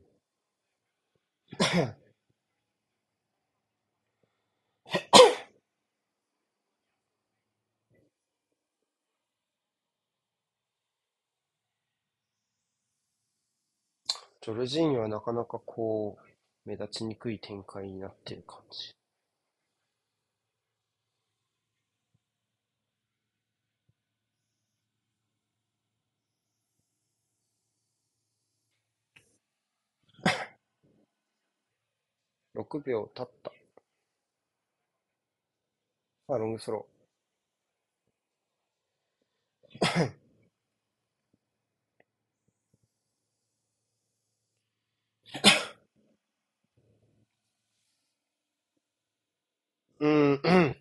[14.47, 16.16] ジョルジーニはなかなかこ
[16.64, 18.94] う、目立ちにくい展開になってる感じ。
[32.55, 33.51] 6秒経った。
[36.28, 40.26] さあ、ロングスロー。
[50.01, 50.77] うん、うん。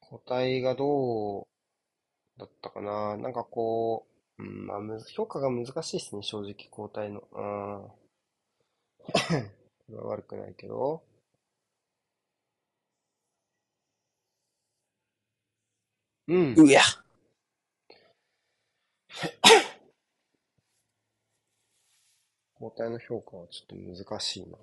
[0.00, 1.46] 個体がどう
[2.40, 3.16] だったかな？
[3.18, 4.06] なんかこ
[4.38, 7.22] う、うん、まあ、むず評価が難しいですね、正直、交代の。
[7.32, 7.92] うん。
[10.08, 11.02] 悪くないけど。
[16.28, 16.54] うん。
[16.56, 16.82] うや。
[22.60, 24.58] 交代の評価はちょっと難しいな。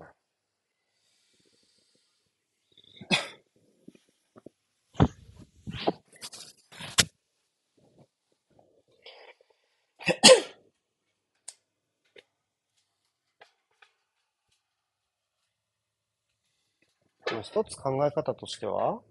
[17.41, 19.01] 一つ考え方としては、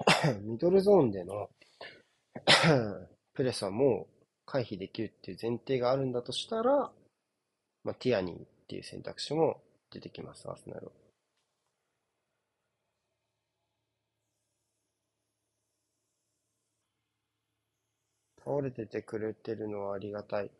[0.42, 1.50] ミドルゾーンでの
[3.34, 6.90] プレスはもう回避できるっていう前提があるんだとしたら、
[7.84, 10.90] まあ、ティアニーっていう選択肢も出てきます、アーセナル。
[18.44, 20.50] 倒れててくれてるのはありがたい。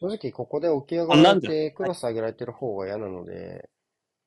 [0.00, 3.68] 正直ここで起き上がらなんでれてクロス上げられてる方が嫌なので、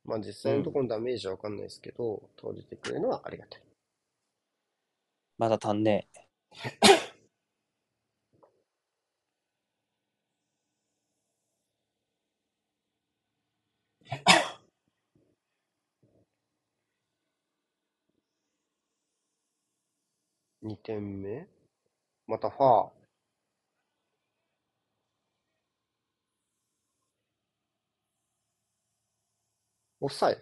[0.06, 3.62] まあ実際のところのダメージはわかんないですけど、投じてくれるのはありがたい。
[5.38, 6.08] まだ足んね
[20.64, 21.48] 2点目？
[22.28, 23.03] またファー。
[30.04, 30.42] オフサイド。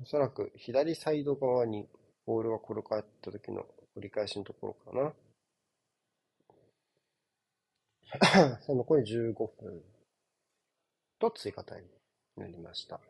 [0.00, 1.88] おそらく左サイド側に
[2.24, 3.66] ボールが転がった時の
[3.96, 5.12] 折り返しのところかな。
[8.30, 9.82] さあ残り15分
[11.18, 11.88] と追加タイム
[12.36, 12.98] になりました。
[12.98, 13.02] さ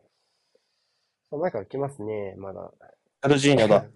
[1.33, 2.71] あ前から来ますね、まだ。
[2.81, 2.85] え。
[3.21, 3.85] アルジーニョだ。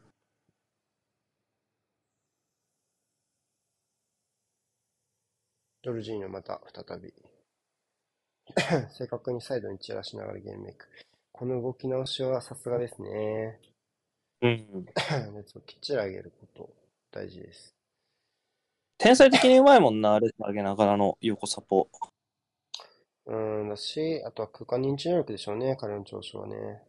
[5.82, 7.35] ジョルジーニョまた再び。
[8.98, 10.88] 正確にサイドに散らしながらゲームメイク。
[11.32, 13.60] この動き直しはさすがですね。
[14.42, 14.86] うん。
[15.34, 16.70] 熱をきっちり上げること、
[17.12, 17.76] 大事です。
[18.98, 21.90] 天才的にうまいもんな、あれ上げながらの横サポ。
[23.26, 26.84] うーん、だし、あとは空間認知能力でしょうね、彼の調子はね。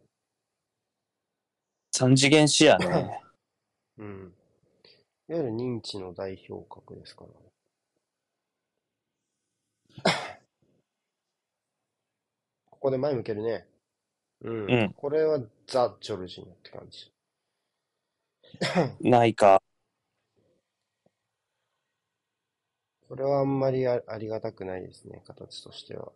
[1.93, 3.23] 三次元視野ね。
[3.99, 4.35] うん。
[5.28, 7.31] いわゆる認知の代表格ですから。
[10.03, 10.26] こ
[12.86, 13.66] こで前向けるね。
[14.42, 14.70] うん。
[14.70, 17.10] うんこれはザ・ジョルジーニョって感じ。
[19.00, 19.60] ないか。
[23.08, 26.12] これはあんまりあありがたくないですね、形としては。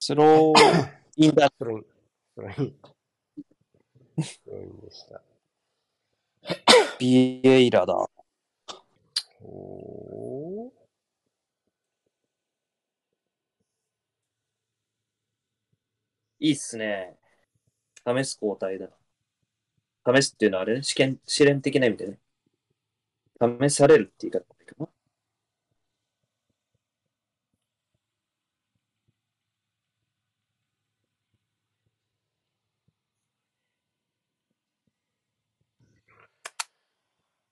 [0.00, 0.54] スロー
[1.16, 1.48] インだ。
[1.48, 1.86] スロイン。
[2.34, 2.80] スロイン。
[4.22, 5.22] スロインでした。
[6.98, 7.94] ビエイラだ。
[9.42, 10.41] おー。
[16.42, 17.16] いいっすね。
[18.06, 18.88] 試す交代だ。
[20.06, 22.18] 試すっていうのはあれね、試験、試練的な意味でね。
[23.40, 24.88] 試されるって言い方がいいかな。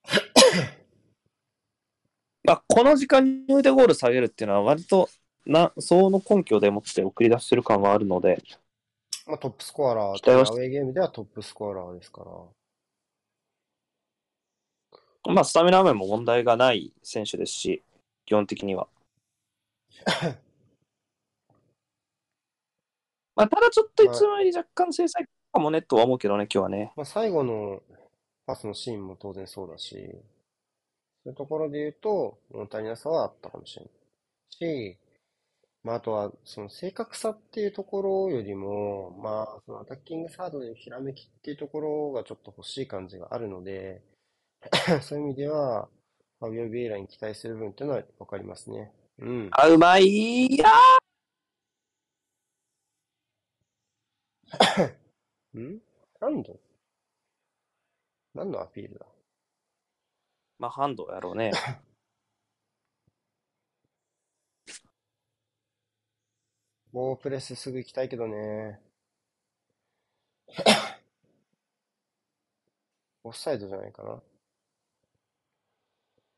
[2.43, 5.09] まあ、この時間に腕ゴール下げるっていうのは割と
[5.45, 8.41] な、その根拠でもって送り出してる感はあるので、
[9.27, 12.31] まあ、トップスコアラー、期待はしアウェーゲームではトップスコアラーですから。
[15.33, 17.83] まあ、スタミナ面も問題がない選手ですし、
[18.25, 18.87] 基本的には。
[23.35, 26.91] まあ、ただちょっといつもより若干制裁かもねとは思うけどね、今日はね。
[26.95, 27.83] まあ、最後の
[28.45, 29.95] パスのシーンも当然そうだし、
[31.23, 33.91] そういうところで言うと、物足りなさはあったかもしれない。
[34.49, 34.97] し、
[35.83, 44.03] まあ、あとは、その正確さっていうところよりも、まあ、そのアタッキングサードでのひらめきっていうところがちょっと欲しい感じがあるので、
[45.01, 45.89] そういう意味では、
[46.39, 48.93] ファビオ・ビエイラに期待する部分っていうのはわかりますね。
[49.19, 49.49] うん。
[49.53, 50.69] あ、うまいや
[55.57, 55.79] ん？
[56.19, 56.59] ハンド
[58.33, 59.05] 何のアピールだ？
[60.59, 61.51] まあ、ハンドやろうね。
[66.91, 68.79] もうプレスすぐ行きたいけどね。
[73.23, 74.21] オフサイドじゃないかな。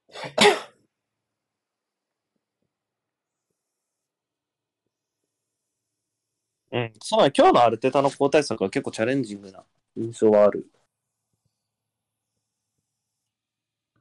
[6.71, 6.93] うん。
[7.01, 9.63] そうだね、今日のアルテタの交代策は結構チャレンジングな
[9.95, 10.69] 印象はある。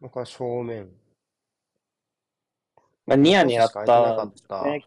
[0.00, 0.90] なんか正面。
[3.06, 3.80] まあ、ニヤニヤった。
[4.24, 4.64] った。
[4.64, 4.84] ね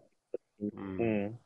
[0.60, 0.66] う。
[0.66, 0.70] う
[1.04, 1.40] ん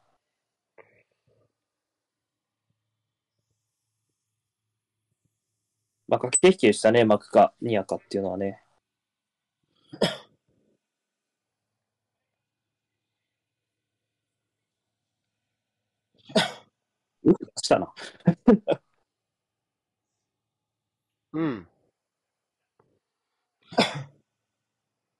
[6.10, 8.62] まあ、駆け引きでしたね、マクかニヤかっていうのはね。
[17.24, 17.32] う
[17.62, 17.94] したな。
[21.34, 21.68] うん。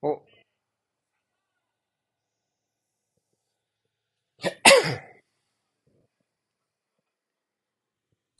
[0.04, 0.22] お、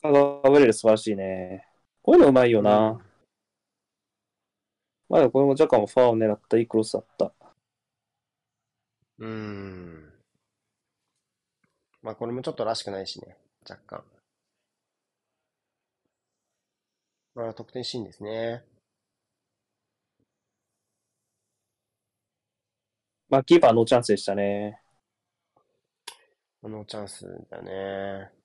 [0.02, 1.69] ガブレル素晴らしいね。
[2.02, 2.90] こういうのうまいよな。
[2.90, 3.10] うん
[5.10, 7.32] まあこれもジャカもファーを狙ったいいクロスだった。
[9.18, 10.12] うーん。
[12.00, 13.36] まあこれもちょっとらしくないしね。
[13.68, 14.04] 若干。
[17.34, 18.62] これは得点シーンですね。
[23.28, 24.80] まあ、キーパーのチャンスでしたね。
[26.62, 28.39] あのチャンスだね。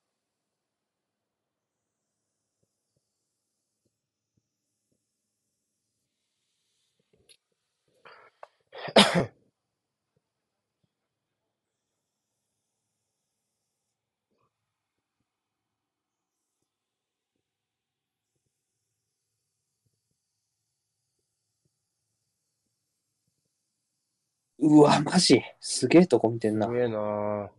[24.58, 25.42] うわ、マジ？
[25.60, 26.72] すげえとこ見てんなす。
[26.72, 27.50] げえなぁ。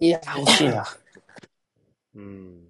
[0.00, 0.84] いや、惜しいな。
[2.14, 2.67] うん。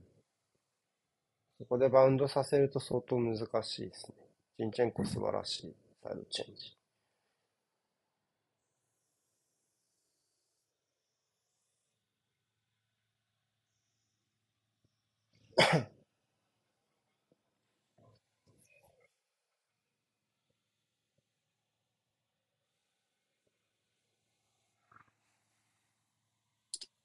[1.69, 4.15] そこでバウンドさせると相当難しいですね。
[4.59, 5.75] ジンチェンコ素晴らしい。
[6.03, 6.75] サイドチェンジ。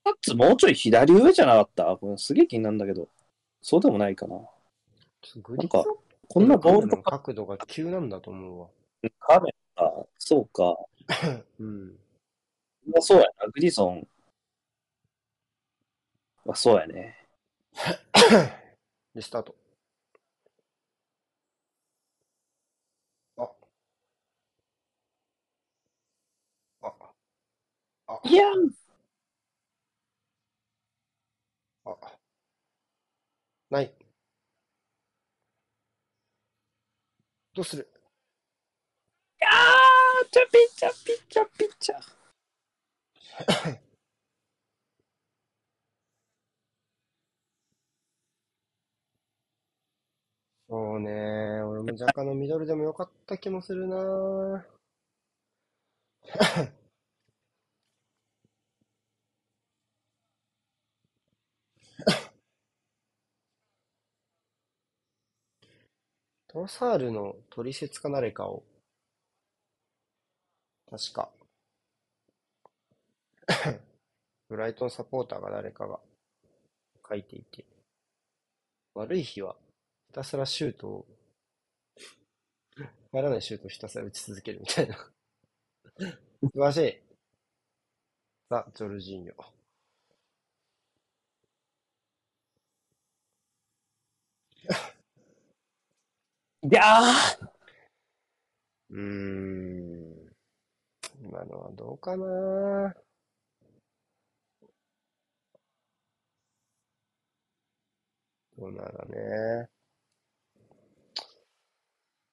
[0.04, 1.84] タッツもうちょい左上じゃなかった？
[2.00, 3.10] これすげえ気になるんだけど。
[3.62, 4.36] そうでもないかな。
[5.56, 5.84] なんか
[6.28, 8.68] こんなボールとのか角度が急なんだと思うわ。
[9.20, 10.76] カメラ、そうか。
[11.58, 11.98] うん。
[12.86, 13.46] まあそうやな。
[13.48, 14.08] グリソン。
[16.48, 17.16] あ、そうやね。
[19.14, 19.56] で、スタート。
[23.38, 23.48] あ。
[26.82, 27.14] あ。
[28.06, 28.20] あ。
[28.24, 28.44] いや
[31.84, 32.18] あ。
[33.70, 34.03] ない。
[37.54, 37.88] どうする？
[39.42, 42.00] あーちゃぴちゃぴちゃぴちゃ。
[50.68, 51.62] そうね。
[51.62, 54.66] 俺も若干のミドルでもよかった気もするな
[66.54, 68.62] トロサールの取説か誰かを、
[70.90, 71.30] 確か、
[74.48, 76.00] ブライトンサポーターが誰かが
[77.08, 77.64] 書いていて、
[78.94, 79.54] 悪い日は
[80.08, 81.06] ひたすらシュートを、
[83.12, 84.96] 入らないシュートをひたすら打ち続けるみたいな。
[86.42, 87.14] 素晴らしい。
[88.48, 89.34] さあ、ジョルジーニョ。
[96.64, 97.46] いやー
[98.90, 100.34] うーん。
[101.22, 102.94] 今のはどうかな
[108.56, 109.68] どうならね。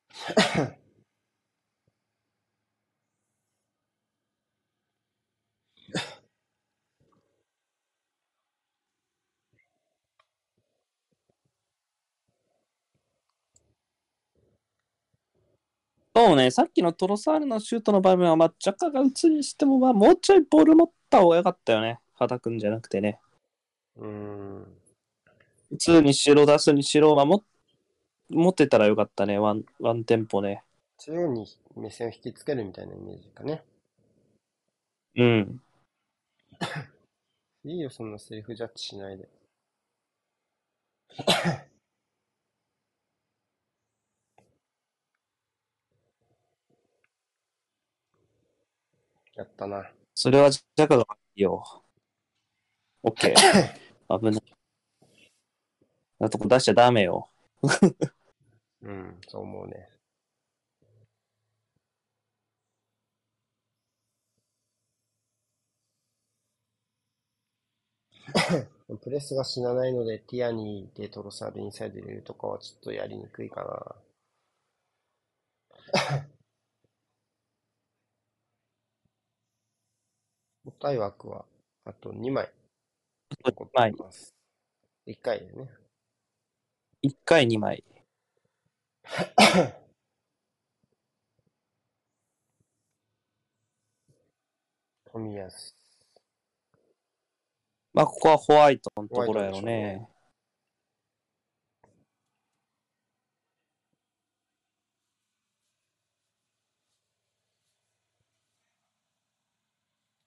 [16.13, 21.99] そうね、さっきのトロサールのシュートの場面は、まあ、ジャカが打つにしても、まあ、もうちょいボール持った方がよかったよね。
[22.15, 23.19] 肌くんじゃなくてね。
[23.95, 24.61] うーん。
[25.71, 27.45] 打つにしろ、出すにしろ、まあ、も
[28.29, 29.39] 持ってたらよかったね。
[29.39, 30.63] ワン、ワンテンポね。
[30.97, 31.47] 中央に
[31.77, 33.63] 目線を引きつけるみたいなイメージかね。
[35.15, 35.61] うん。
[37.63, 39.29] いいよ、そんなセルフジャッジしないで。
[49.41, 49.89] やったな。
[50.13, 51.03] それはジャカが
[51.35, 51.63] いいよ。
[53.03, 53.35] オッケー。
[54.19, 54.43] 危ない。
[56.19, 57.27] なとこ出しちゃダメよ。
[58.83, 59.89] うん、そう思うね。
[69.01, 73.95] プレスが死なないので、ティアニーでトロサールインサイド入れるとかはちょっとやりにくいかな。
[80.63, 81.45] もったい枠は、
[81.85, 82.49] あと2枚
[83.45, 84.35] 残っています。
[85.07, 85.69] 1回でね。
[87.03, 87.83] 1回2枚。
[95.11, 95.75] 富安。
[97.93, 100.07] まあ、ここはホワイトのところやろうね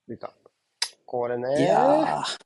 [0.09, 0.33] 出た。
[1.07, 1.61] これね。
[1.61, 2.45] いやー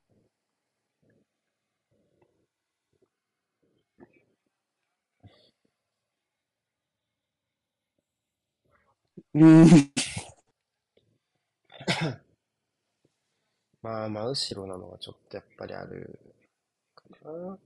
[9.34, 9.66] うん。
[13.82, 16.18] まあ、真後ろなのはちょっとやっぱりある
[16.94, 17.58] かな。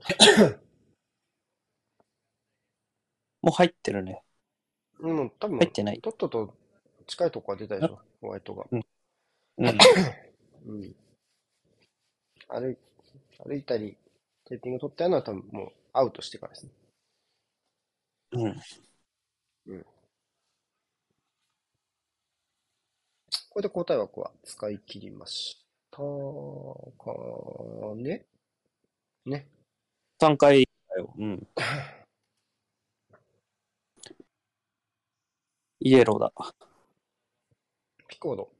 [3.42, 4.22] もう入ってるね。
[4.98, 6.00] もう多分入ってない。
[6.00, 6.54] とっとと
[7.06, 8.66] 近いとこは出たでしょ、ホワイトが。
[8.70, 8.84] うん。
[9.56, 10.96] うん。
[12.48, 12.76] 歩い、
[13.44, 13.96] 歩いたり、
[14.44, 16.72] テーピング取ったのは多分もうアウトしてからですね。
[18.32, 18.60] うん。
[23.50, 26.04] これで交代枠は使い切りましたか
[27.96, 28.24] ね。
[29.26, 29.48] ね。
[30.20, 31.14] 3回だよ。
[31.18, 31.48] うん。
[35.80, 36.32] イエローだ。
[38.08, 38.50] ピコード。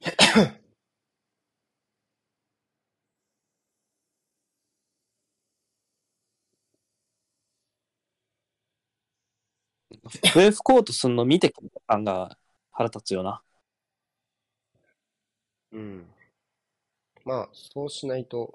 [10.04, 12.36] ウェーフコートすんの見てくる感が
[12.72, 13.42] 腹立つよな。
[15.72, 16.06] うん。
[17.24, 18.54] まあ、そうしないと、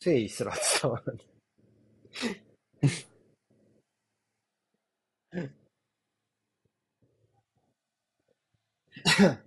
[0.00, 1.26] 誠意すら伝わらない。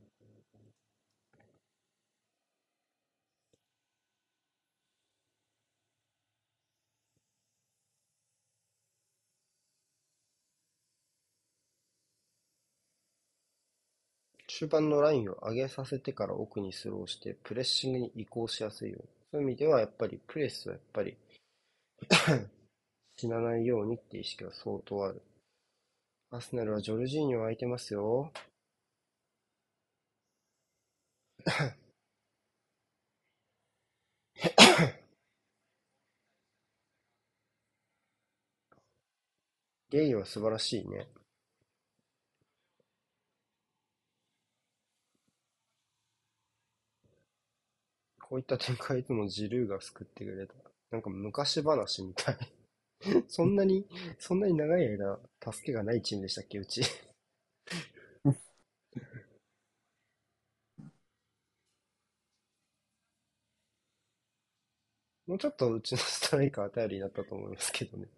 [14.60, 19.08] 中盤のラインを上げさせてから奥にスローして、プレッシングに移行しやすいように。
[19.32, 21.16] そういう意味では、やっぱりプレスはやっぱり
[23.16, 25.22] 死なないようにって意識は相当ある。
[26.32, 28.34] アスナルはジョルジーニョ空いてますよ。
[39.90, 41.08] ゲイは素晴らしいね。
[48.30, 50.54] こういった展開いつもジルーが救ってくれた。
[50.92, 52.38] なんか昔話みたい。
[53.28, 53.86] そんなに、
[54.20, 55.20] そんなに長い間、
[55.52, 56.82] 助けがないチームでしたっけ、うち。
[65.28, 68.10] もうちょっとうちのストライカー頼りになったと思いますけどね。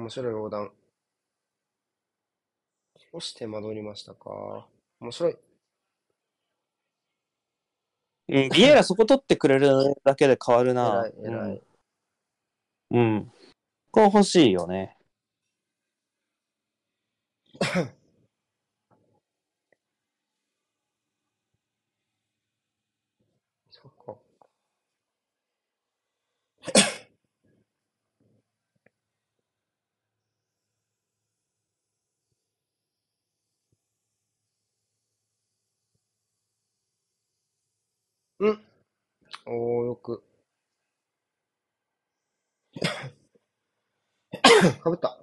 [0.00, 0.72] 面白い横断。
[3.12, 4.66] 少し手間取りましたか。
[4.98, 5.36] 面白い。
[8.28, 11.04] うん、ビエラそこ取ってくれるだけで変わるな。
[11.22, 11.62] 偉い、偉い。
[12.92, 13.00] うん。
[13.00, 13.32] うん。
[13.90, 14.96] これ欲しいよね。
[23.70, 24.16] そっか。
[38.40, 38.60] うん。
[39.46, 40.22] おー、よく。
[44.82, 45.18] かぶった。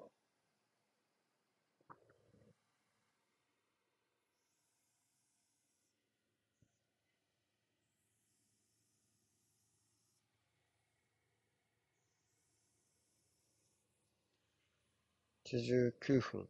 [15.46, 16.48] 89分。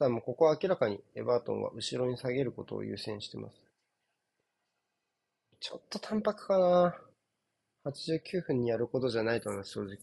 [0.00, 3.60] さあ、もうここは明らかにエバートンは後ろに下げることを優先してます。
[5.60, 6.98] ちょっと淡白かな。
[7.84, 9.98] 89分にやることじゃないと思います、正直。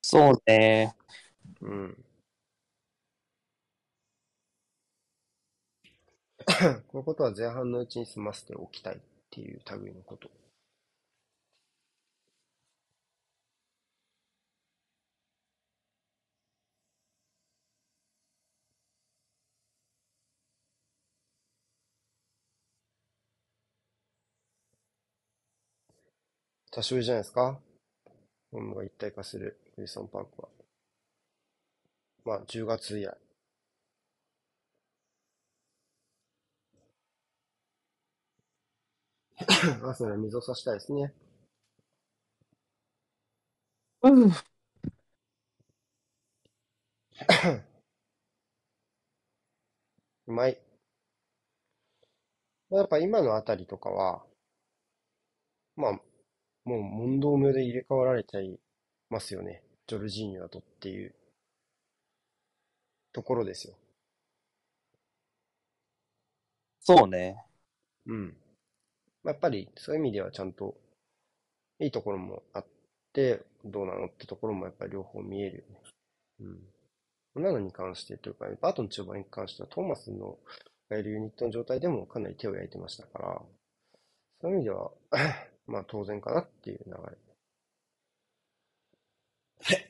[0.00, 0.94] そうね。
[1.62, 2.04] うん。
[6.44, 6.54] こ
[6.94, 8.98] ういうことは前半のうちに済ませておきたいっ
[9.30, 10.30] ていう類のこと。
[26.76, 27.58] 久しぶりじゃないですか？
[28.52, 30.48] ホームが一体化するウィルソンパークは。
[32.26, 33.16] まあ、10月以来。
[39.38, 41.14] アーセナル水を差したいですね。
[44.02, 44.30] うん。
[50.26, 50.60] うまい。
[52.70, 54.24] まあやっぱ今のあたりとかは、
[55.76, 56.00] まあ、
[56.66, 58.58] もう問答無用で入れ替わられちゃい
[59.08, 59.62] ますよね。
[59.86, 61.14] ジョルジーニョだとっていう
[63.12, 63.74] ところですよ。
[66.80, 67.36] そうね。
[68.06, 68.36] うん。
[69.22, 70.74] まあやっぱりそういう意味ではちゃんと
[71.78, 72.66] いいところもあっ
[73.12, 75.80] て、どうなのってところもやっぱり両方見えるよね。
[77.36, 77.42] うん。
[77.44, 80.36] なのに関してというか、バートン中盤に関してはトーマスの
[80.90, 83.42] がいるユニットの状態でもかなり手を焼いてましたから、
[84.40, 84.90] そういう意味では、
[85.66, 86.98] まあ当然かなっていう流れ。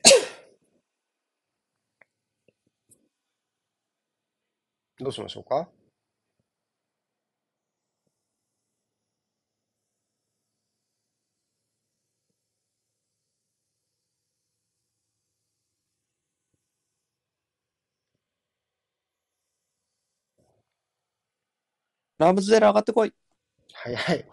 [4.99, 5.69] どうしましょうか？
[22.17, 23.13] ラムズデル上がってこい。
[23.73, 24.25] 早い。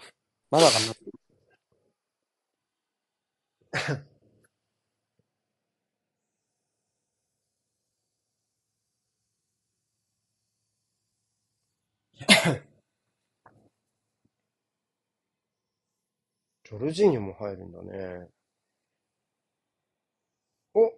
[0.50, 0.94] まだかな。
[16.64, 18.28] ジョルジーニョも入るんだね。
[20.74, 20.94] おう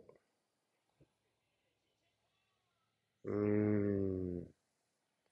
[3.24, 3.32] ー
[4.42, 4.46] ん。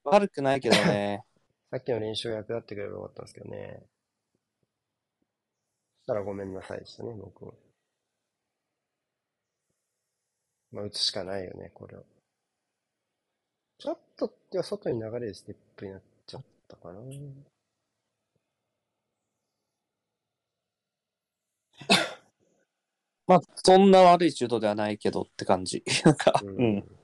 [0.04, 1.24] 悪くないけどね。
[1.70, 3.84] さっきの練習が役立ってくればよかったんですけどね。
[6.04, 7.54] そしたらごめんなさいでしたね、僕も。
[10.70, 12.02] まあ、打つしかないよね、これは。
[13.78, 17.00] ちょっと、では外に流れるステップになっちゃったかな。
[23.26, 25.82] まあ、そんな悪いシュートではないけどって感じ。
[26.04, 27.03] なんか、ううん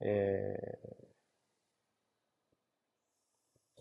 [0.00, 0.78] え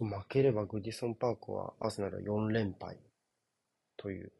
[0.02, 2.98] ー、負ければグディソンパークはアーセナルは4連敗
[3.98, 4.32] という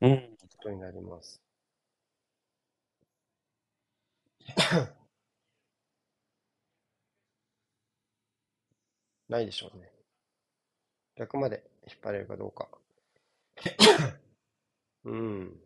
[0.00, 0.36] うん。
[0.40, 1.40] ことになります。
[9.28, 9.90] ないでしょうね。
[11.16, 12.68] 逆まで引っ張れるかどうか。
[15.04, 15.60] うん。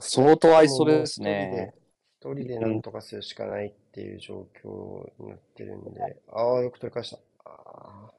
[0.00, 1.74] 相当愛想ですね。
[2.20, 7.18] 一人でなんとかするしかないっていう状況になってるんで、ああ、よく取り返した。
[7.44, 8.14] ああ。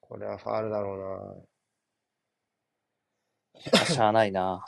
[0.00, 1.44] これはファールだろ
[3.84, 4.64] しゃあないな。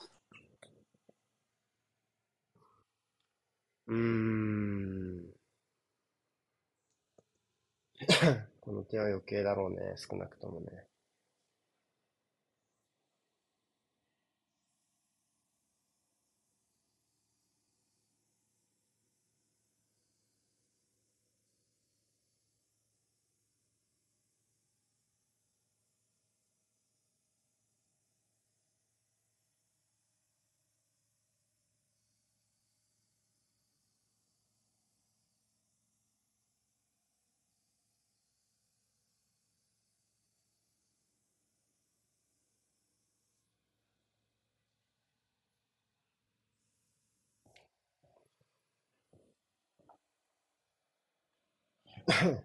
[3.87, 3.97] うな。
[3.97, 5.35] うーん。
[8.61, 10.88] この手は余計だろうね、少なくともね。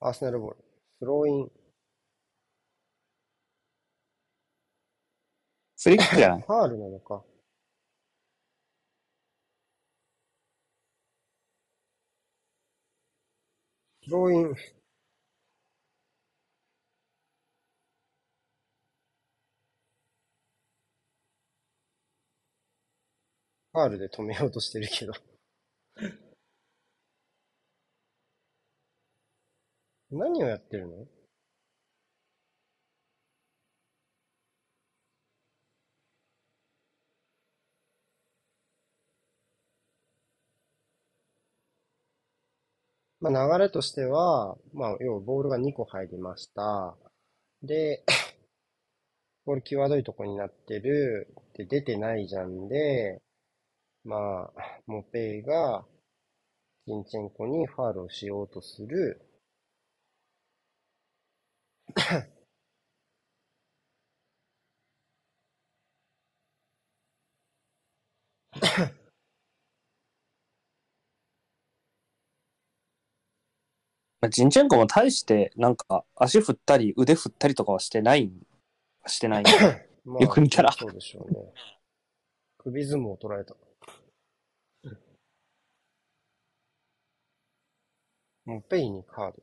[0.00, 0.56] アーセナルボール。
[0.98, 1.50] スローイン。
[5.82, 7.24] フリックじゃない ファールなのか。
[14.02, 14.77] スローイン。
[23.72, 25.12] ファールで止めようとしてるけど。
[30.10, 31.06] 何をやってるの？
[43.20, 46.96] まあ、流れとしては、まあ、要はボールが2個入りました。
[47.62, 48.04] で、
[49.44, 51.34] ボール際どいとこになってる。
[51.54, 53.20] で、出てないじゃんで、
[54.04, 55.84] まあ、モペイが、
[56.86, 59.20] ジンチェンコにファールをしようとする。
[74.20, 78.32] まあジンチェンコも大して、なんか、足振ったり、腕振ったりとかはしてない、
[79.06, 79.44] してない。
[80.04, 81.38] まあ、よく見たらそうでしょうね。
[82.58, 83.54] 首相撲を取られた。
[88.48, 89.34] モペイにカード。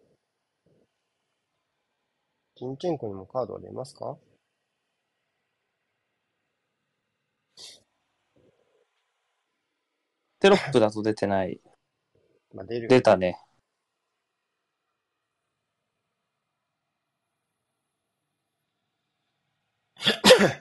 [2.56, 4.18] ジンチェンコにもカードは出ますか？
[10.40, 11.62] テロップだと出てない。
[12.52, 12.88] まあ、出る。
[12.88, 13.38] 出たね。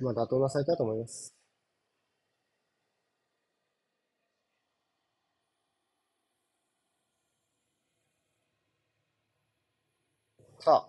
[0.02, 1.34] まあ、妥当なサイトだと思います。
[10.64, 10.88] さ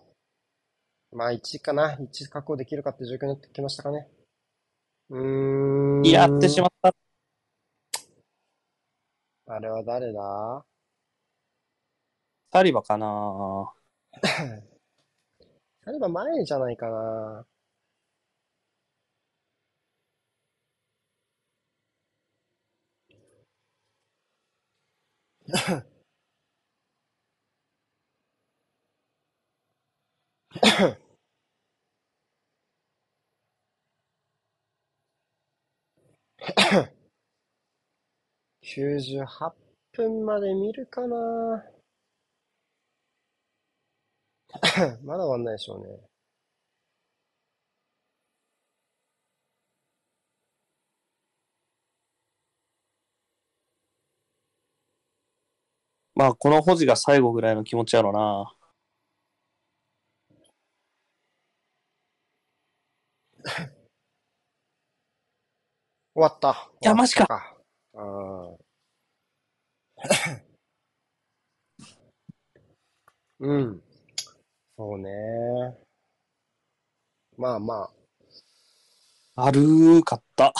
[1.14, 1.94] まあ、1かな。
[1.96, 4.08] 1確保できるかって状況になってきましたかね。
[5.10, 6.02] うーん。
[6.06, 6.94] やってしまった。
[9.48, 10.64] あれは誰だ？
[12.52, 13.74] サリバかな
[15.84, 17.46] あれば前じゃないかな。
[38.62, 39.26] 98
[39.92, 41.64] 分まで見るかな。
[45.02, 46.00] まだ終わんないでしょうね。
[56.16, 58.52] まあ、この保持が最後ぐらいの気持ちやろな。
[63.46, 63.72] 終
[66.14, 66.70] わった。
[66.82, 67.56] いやマジか。
[67.94, 68.56] うん。
[73.38, 73.82] うん。
[74.76, 75.10] そうね。
[77.36, 77.74] まあま
[79.36, 79.42] あ。
[79.44, 80.52] あるーかった。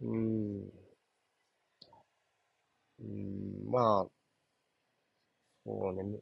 [0.00, 0.68] うん。
[3.00, 4.10] うん、まあ、
[5.64, 6.20] そうね、む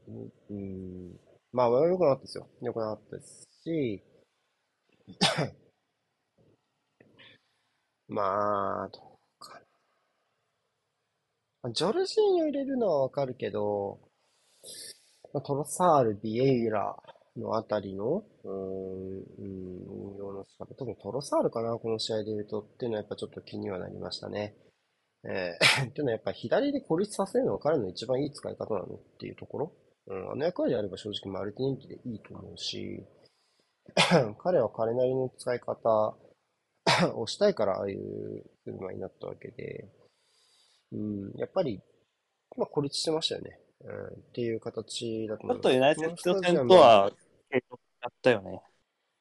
[0.51, 1.19] うん。
[1.53, 2.49] まあ、良くなかったですよ。
[2.61, 4.03] 良くなかったですし、
[8.09, 9.61] まあ、どうか
[11.63, 11.73] な。
[11.73, 14.01] ジョルジーニョ入れるのはわかるけど、
[15.45, 16.97] トロサール、ビエイラ
[17.37, 24.57] のあたりの、うーん、運用の仕方、特にトロサールかな、この試合で言うとっていうのはやっぱちょっと気にはなりましたね。
[25.25, 29.73] えー、っていうのはやっぱ左で孤立させるのが彼の一番いい使い方なのっていうところ。
[30.09, 33.05] うん、あの役割であれば正直マルティネンティでいいと思うし、
[34.39, 36.17] 彼は彼なりの使い方
[37.15, 39.89] をしたいからああいう車になったわけで、
[40.93, 41.81] うん、やっぱり、
[42.57, 43.61] まあ孤立してましたよね。
[43.85, 45.61] うん、っていう形だとちょっ思います。
[45.63, 47.13] とユナイテッド戦スタジアムとは、
[47.51, 48.63] 継続やったよね。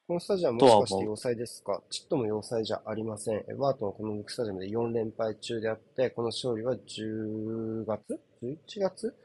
[0.08, 1.82] このスタジアムもしかして要塞ですか？
[1.90, 3.38] ちっとも要塞じゃありません。
[3.50, 9.16] エバートンはこのスタジアムで4連敗中であって、この勝利は10月 ?11 月？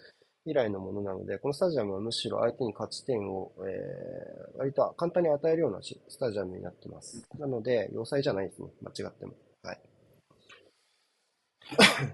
[0.47, 7.27] 以来のものなので、このスタジアムはむしろ相手に勝ち点を、えー、割と簡単に与えるようなしスタジアムになってます。
[7.39, 8.69] なので、要塞じゃないですね。
[8.83, 9.35] 間違っても。
[9.63, 9.81] はい。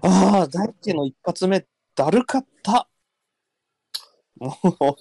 [0.01, 2.87] ああ、大輝の一発目、だるかった。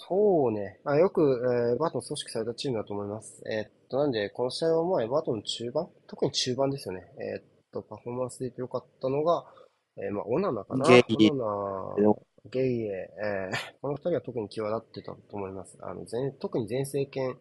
[0.09, 0.81] そうね。
[0.85, 3.43] あ、よく、えーエバートン組織されたチームだと思います。
[3.51, 5.89] えーっと、なんで、この試合はもうエバートンの中盤？
[6.07, 7.13] 特に中盤ですよね。
[7.21, 9.45] えーっと、パフォーマンスで良かったのが、
[9.99, 10.87] えーまあ、オナナかな。
[10.87, 12.15] オナナ、
[12.51, 15.79] ゲイエ、えーこの二人は特に際立ってたと思います。
[15.81, 17.37] あの、前、特に前政権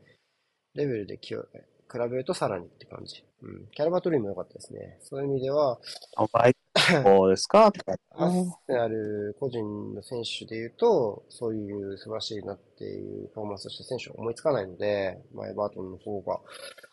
[0.76, 1.48] レベルで際、
[1.91, 3.23] 比べるとさらにって感じ。
[3.41, 3.68] うん。
[3.69, 4.99] キャラバトリーも良かったですね。
[5.03, 5.80] そういう意味では、
[6.18, 6.56] あバイ
[7.03, 7.72] そうですか？
[8.18, 8.36] アス
[8.68, 16.40] セナル個人の選手で言うと、そういう素晴らしいなっていうパフォーマンスをした選手は思いつかないので、まあ、エバートンの方が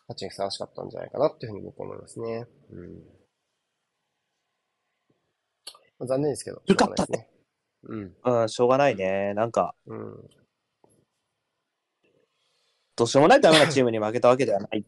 [0.08, 2.46] 勝ちにふさわしかったんじゃないかなっていうふうに僕は思いますね。
[2.70, 2.94] うん。
[5.98, 7.28] まあ、残念ですけど、よかですね。
[7.84, 8.14] うん。
[8.24, 9.34] うん、しょうがないね。
[9.34, 10.30] なんか、うん。
[12.96, 14.84] どうしようもないダメなチームに負けたわけではないっ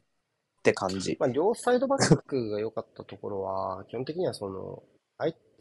[0.62, 1.16] て感じ。
[1.19, 4.83] まあ、両サイドバックが良かったところは、 基本的にはその、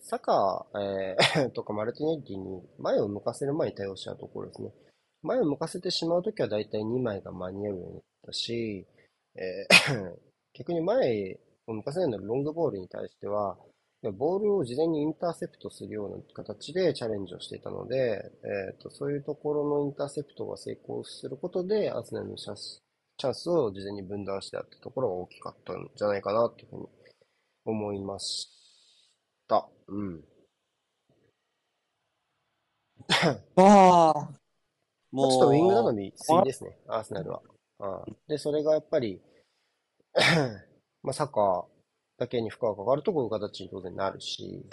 [0.03, 4.73] サカー、えー とかマルティネッリに前を向かせる前に対応したところですね。
[5.22, 8.85] 前を向かせてしまうときは大体2枚が間に合うようになったし、
[9.35, 10.18] えー
[10.53, 13.57] 逆に前を向かせるようなロングボールに対しては、
[14.11, 22.84] ボールを事前にインターセプトするような形でチャレンジをしていたので、えーと、そういうところのインターセプトが成功することで、アスナルのチャンス
[23.17, 26.88] チャンスを事前に分断してあったところが大きかったんじゃないかなというふうに
[27.65, 28.49] 思いまし
[29.47, 29.67] た。
[29.88, 30.23] うん。
[33.55, 34.30] ああ。
[35.11, 35.31] もう。
[35.31, 37.41] ちょっとウィングなのにすぎですね、アーセナルは。
[37.80, 39.21] あで、それがやっぱり
[41.01, 41.72] まあ、サッカー
[42.18, 44.65] だけに負荷がかかるとこういう形に当然なるし、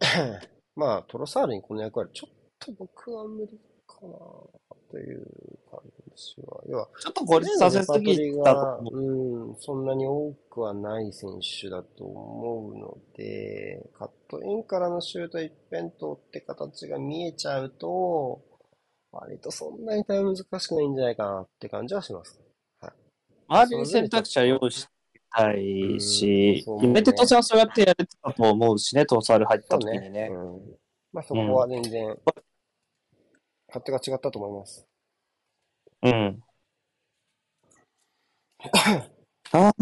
[0.76, 4.18] まあ、トロサールにこの役割、ちょっと僕は無理かな
[4.90, 5.26] という
[5.70, 6.64] 感じですよ。
[6.68, 18.42] 要は、ちょっと孤立させすぎたとうん、そんなに多くはない選手だと思うので、カットインからのシュート一辺倒って形が見えちゃうと、
[19.12, 22.40] 割とそんなに大難しくないんじゃないかなって感じはします。
[22.80, 22.92] はい。
[23.48, 24.86] 周りに選択肢は用意し
[25.30, 30.28] たいし、ユメテトさんそうやってやれてたと思うしね、トーサル入った時にね。
[30.30, 30.60] うん、
[31.12, 32.18] まあそこは全然、
[33.68, 34.86] 勝手が違ったと思います。
[36.02, 36.42] うん。
[39.52, 39.72] ああ、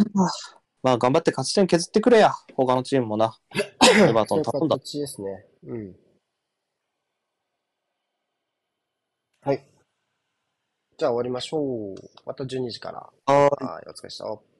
[0.82, 3.36] まあ頑張って勝ち点削ってくれや、他のチームもな。
[3.54, 4.76] エバートン頼んだ。
[4.76, 5.46] ですね。
[5.64, 5.96] うん。
[9.42, 9.66] はい。
[10.96, 11.94] じゃあ終わりましょう。
[12.26, 13.08] また12時から。
[13.26, 13.88] はい。
[13.88, 14.57] お疲れ様でした。